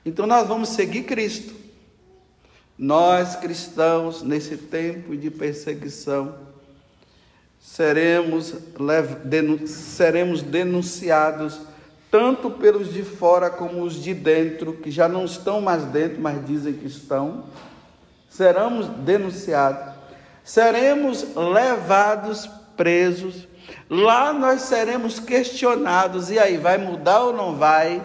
Então 0.05 0.27
nós 0.27 0.49
vamos 0.49 0.71
seguir 0.71 1.05
Cristo. 1.05 1.55
Nós 2.77 3.37
cristãos, 3.37 4.23
nesse 4.23 4.57
tempo 4.57 5.17
de 5.17 5.31
perseguição, 5.31 6.35
seremos, 7.61 8.53
seremos 9.67 10.43
denunciados 10.43 11.61
tanto 12.11 12.51
pelos 12.51 12.93
de 12.93 13.03
fora 13.05 13.51
como 13.51 13.83
os 13.83 13.95
de 13.95 14.13
dentro, 14.13 14.73
que 14.73 14.91
já 14.91 15.09
não 15.09 15.25
estão 15.25 15.61
mais 15.61 15.85
dentro, 15.85 16.21
mas 16.21 16.45
dizem 16.45 16.73
que 16.73 16.87
estão 16.87 17.45
seremos 18.35 18.89
denunciados, 18.89 19.95
seremos 20.43 21.25
levados 21.37 22.51
presos, 22.77 23.47
lá 23.89 24.33
nós 24.33 24.63
seremos 24.63 25.19
questionados, 25.19 26.31
e 26.31 26.39
aí, 26.39 26.57
vai 26.57 26.79
mudar 26.79 27.21
ou 27.21 27.33
não 27.33 27.57
vai? 27.57 28.03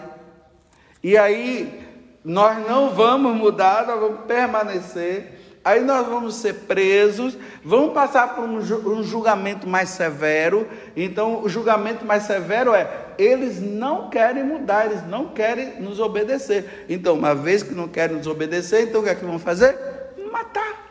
E 1.02 1.16
aí, 1.16 1.88
nós 2.24 2.66
não 2.68 2.90
vamos 2.90 3.34
mudar, 3.36 3.86
nós 3.86 4.00
vamos 4.00 4.20
permanecer. 4.26 5.38
Aí 5.62 5.82
nós 5.82 6.06
vamos 6.06 6.36
ser 6.36 6.54
presos, 6.54 7.36
vamos 7.62 7.92
passar 7.92 8.34
por 8.34 8.44
um 8.44 9.02
julgamento 9.02 9.68
mais 9.68 9.90
severo. 9.90 10.66
Então, 10.96 11.42
o 11.42 11.50
julgamento 11.50 12.02
mais 12.02 12.22
severo 12.22 12.74
é: 12.74 12.88
eles 13.18 13.60
não 13.60 14.08
querem 14.08 14.42
mudar, 14.42 14.86
eles 14.86 15.06
não 15.06 15.28
querem 15.28 15.78
nos 15.78 16.00
obedecer. 16.00 16.86
Então, 16.88 17.14
uma 17.14 17.34
vez 17.34 17.62
que 17.62 17.74
não 17.74 17.88
querem 17.88 18.16
nos 18.16 18.26
obedecer, 18.26 18.88
então 18.88 19.02
o 19.02 19.04
que 19.04 19.10
é 19.10 19.14
que 19.14 19.24
vão 19.24 19.38
fazer? 19.38 19.76
matar. 20.30 20.90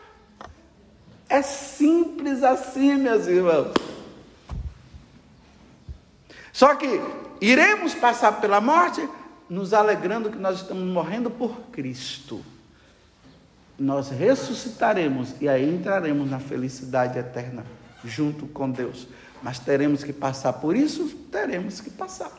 É 1.27 1.41
simples 1.41 2.43
assim, 2.43 2.95
meus 2.95 3.27
irmãos. 3.27 3.73
Só 6.51 6.75
que 6.75 7.01
iremos 7.41 7.93
passar 7.93 8.39
pela 8.41 8.59
morte 8.59 9.07
nos 9.49 9.73
alegrando 9.73 10.29
que 10.29 10.37
nós 10.37 10.61
estamos 10.61 10.83
morrendo 10.83 11.29
por 11.29 11.55
Cristo. 11.71 12.43
Nós 13.77 14.09
ressuscitaremos 14.09 15.35
e 15.41 15.47
aí 15.47 15.67
entraremos 15.67 16.29
na 16.29 16.39
felicidade 16.39 17.17
eterna 17.17 17.65
junto 18.03 18.45
com 18.47 18.69
Deus. 18.69 19.07
Mas 19.41 19.57
teremos 19.57 20.03
que 20.03 20.11
passar 20.11 20.53
por 20.53 20.75
isso? 20.75 21.07
Teremos 21.31 21.79
que 21.79 21.89
passar. 21.89 22.31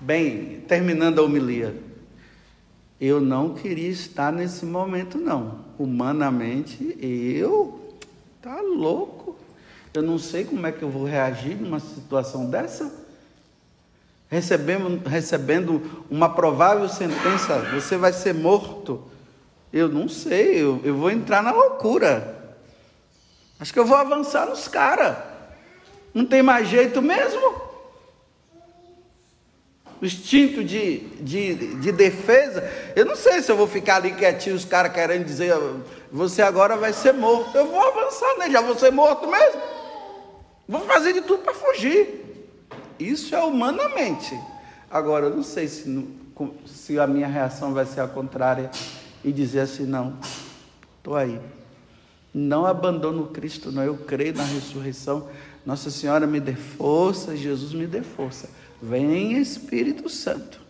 Bem, 0.00 0.60
terminando 0.66 1.20
a 1.20 1.22
homilia. 1.22 1.74
Eu 3.00 3.20
não 3.20 3.54
queria 3.54 3.88
estar 3.88 4.32
nesse 4.32 4.66
momento, 4.66 5.18
não. 5.18 5.64
Humanamente, 5.78 6.96
eu 7.00 7.96
tá 8.42 8.60
louco. 8.60 9.37
Eu 9.98 10.02
não 10.02 10.16
sei 10.16 10.44
como 10.44 10.64
é 10.64 10.70
que 10.70 10.80
eu 10.80 10.88
vou 10.88 11.04
reagir 11.04 11.56
numa 11.56 11.80
situação 11.80 12.48
dessa. 12.48 12.88
Recebendo, 14.28 15.04
recebendo 15.08 16.04
uma 16.08 16.32
provável 16.32 16.88
sentença, 16.88 17.58
você 17.74 17.96
vai 17.96 18.12
ser 18.12 18.32
morto. 18.32 19.02
Eu 19.72 19.88
não 19.88 20.08
sei, 20.08 20.62
eu, 20.62 20.80
eu 20.84 20.96
vou 20.96 21.10
entrar 21.10 21.42
na 21.42 21.50
loucura. 21.50 22.56
Acho 23.58 23.72
que 23.72 23.78
eu 23.80 23.84
vou 23.84 23.96
avançar 23.96 24.46
nos 24.46 24.68
caras. 24.68 25.16
Não 26.14 26.24
tem 26.24 26.44
mais 26.44 26.68
jeito 26.68 27.02
mesmo 27.02 27.66
o 30.00 30.06
instinto 30.06 30.62
de, 30.62 30.98
de, 31.20 31.74
de 31.74 31.90
defesa, 31.90 32.62
eu 32.94 33.04
não 33.04 33.16
sei 33.16 33.42
se 33.42 33.50
eu 33.50 33.56
vou 33.56 33.66
ficar 33.66 33.96
ali 33.96 34.12
quietinho, 34.12 34.54
os 34.54 34.64
caras 34.64 34.92
querendo 34.92 35.24
dizer, 35.24 35.52
você 36.12 36.40
agora 36.40 36.76
vai 36.76 36.92
ser 36.92 37.12
morto. 37.12 37.56
Eu 37.56 37.66
vou 37.66 37.84
avançar, 37.84 38.38
né? 38.38 38.48
Já 38.48 38.60
vou 38.60 38.78
ser 38.78 38.92
morto 38.92 39.26
mesmo. 39.26 39.77
Vou 40.68 40.82
fazer 40.82 41.14
de 41.14 41.22
tudo 41.22 41.42
para 41.42 41.54
fugir. 41.54 42.50
Isso 42.98 43.34
é 43.34 43.42
humanamente. 43.42 44.38
Agora, 44.90 45.26
eu 45.26 45.36
não 45.36 45.42
sei 45.42 45.66
se, 45.66 46.06
se 46.66 46.98
a 46.98 47.06
minha 47.06 47.26
reação 47.26 47.72
vai 47.72 47.86
ser 47.86 48.02
a 48.02 48.06
contrária 48.06 48.70
e 49.24 49.32
dizer 49.32 49.60
assim, 49.60 49.86
não, 49.86 50.18
estou 50.98 51.16
aí. 51.16 51.40
Não 52.34 52.66
abandono 52.66 53.28
Cristo, 53.28 53.72
não. 53.72 53.82
Eu 53.82 53.96
creio 53.96 54.34
na 54.34 54.44
ressurreição. 54.44 55.28
Nossa 55.64 55.90
Senhora 55.90 56.26
me 56.26 56.38
dê 56.38 56.54
força, 56.54 57.34
Jesus 57.34 57.72
me 57.72 57.86
dê 57.86 58.02
força. 58.02 58.50
Vem 58.82 59.38
Espírito 59.38 60.08
Santo. 60.10 60.60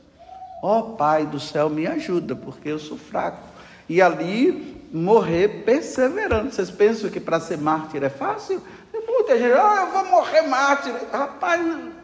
Ó 0.63 0.79
oh, 0.79 0.83
Pai 0.95 1.27
do 1.27 1.39
céu, 1.41 1.69
me 1.69 1.87
ajuda, 1.87 2.37
porque 2.37 2.69
eu 2.69 2.79
sou 2.79 2.97
fraco. 2.97 3.47
E 3.89 4.01
ali 4.01 4.79
morrer 4.93 5.65
perseverando. 5.65 6.51
Vocês 6.51 6.71
pensam 6.71 7.11
que 7.11 7.21
para 7.21 7.41
ser 7.41 7.59
mártir 7.59 8.03
é 8.03 8.09
fácil? 8.09 8.63
Muita 9.09 9.39
gente, 9.39 9.53
ah, 9.53 9.87
eu 9.87 9.93
vou 9.93 10.05
morrer 10.05 10.43
mártir. 10.43 10.93
Rapaz, 11.11 11.61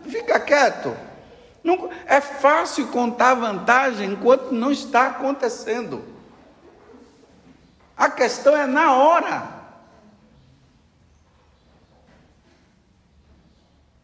fica 0.09 0.40
quieto. 0.40 0.97
Não, 1.62 1.90
é 2.07 2.21
fácil 2.21 2.88
contar 2.88 3.35
vantagem 3.35 4.12
enquanto 4.12 4.53
não 4.53 4.73
está 4.73 5.09
acontecendo. 5.09 6.03
A 7.97 8.11
questão 8.11 8.57
é 8.57 8.67
na 8.67 8.95
hora. 8.95 9.49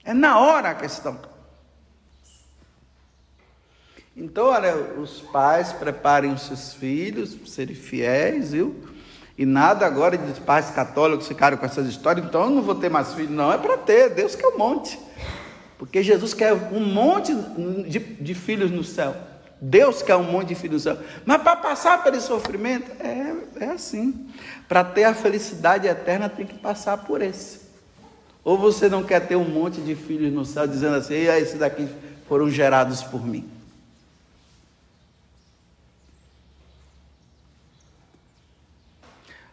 É 0.05 0.13
na 0.13 0.39
hora 0.39 0.71
a 0.71 0.75
questão. 0.75 1.19
Então, 4.17 4.47
olha, 4.47 4.75
os 4.75 5.21
pais 5.21 5.73
preparem 5.73 6.33
os 6.33 6.43
seus 6.43 6.75
filhos 6.75 7.35
para 7.35 7.47
serem 7.47 7.75
fiéis, 7.75 8.53
viu? 8.53 9.00
E 9.40 9.46
nada 9.46 9.87
agora 9.87 10.18
de 10.18 10.38
pais 10.42 10.68
católicos 10.70 11.26
ficaram 11.26 11.57
com 11.57 11.64
essas 11.64 11.87
histórias, 11.87 12.26
então 12.26 12.42
eu 12.42 12.50
não 12.50 12.61
vou 12.61 12.74
ter 12.74 12.90
mais 12.90 13.14
filhos. 13.14 13.31
Não, 13.31 13.50
é 13.50 13.57
para 13.57 13.79
ter, 13.79 14.11
Deus 14.11 14.35
quer 14.35 14.48
um 14.48 14.59
monte. 14.59 15.00
Porque 15.79 16.03
Jesus 16.03 16.35
quer 16.35 16.53
um 16.53 16.85
monte 16.85 17.35
de, 17.88 18.00
de 18.00 18.35
filhos 18.35 18.70
no 18.70 18.85
céu. 18.85 19.16
Deus 19.59 20.03
quer 20.03 20.14
um 20.16 20.24
monte 20.24 20.48
de 20.48 20.55
filhos 20.55 20.85
no 20.85 20.92
céu. 20.92 21.03
Mas 21.24 21.40
para 21.40 21.57
passar 21.57 22.05
pelo 22.05 22.20
sofrimento, 22.20 22.92
é, 23.00 23.64
é 23.64 23.70
assim. 23.70 24.29
Para 24.68 24.85
ter 24.85 25.05
a 25.05 25.14
felicidade 25.14 25.88
eterna, 25.88 26.29
tem 26.29 26.44
que 26.44 26.59
passar 26.59 26.98
por 26.98 27.22
esse. 27.22 27.62
Ou 28.44 28.59
você 28.59 28.90
não 28.90 29.03
quer 29.03 29.26
ter 29.26 29.37
um 29.37 29.48
monte 29.48 29.81
de 29.81 29.94
filhos 29.94 30.31
no 30.35 30.44
céu, 30.44 30.66
dizendo 30.66 30.96
assim, 30.96 31.14
e 31.14 31.29
esses 31.29 31.59
daqui 31.59 31.88
foram 32.29 32.50
gerados 32.50 33.03
por 33.03 33.26
mim. 33.26 33.48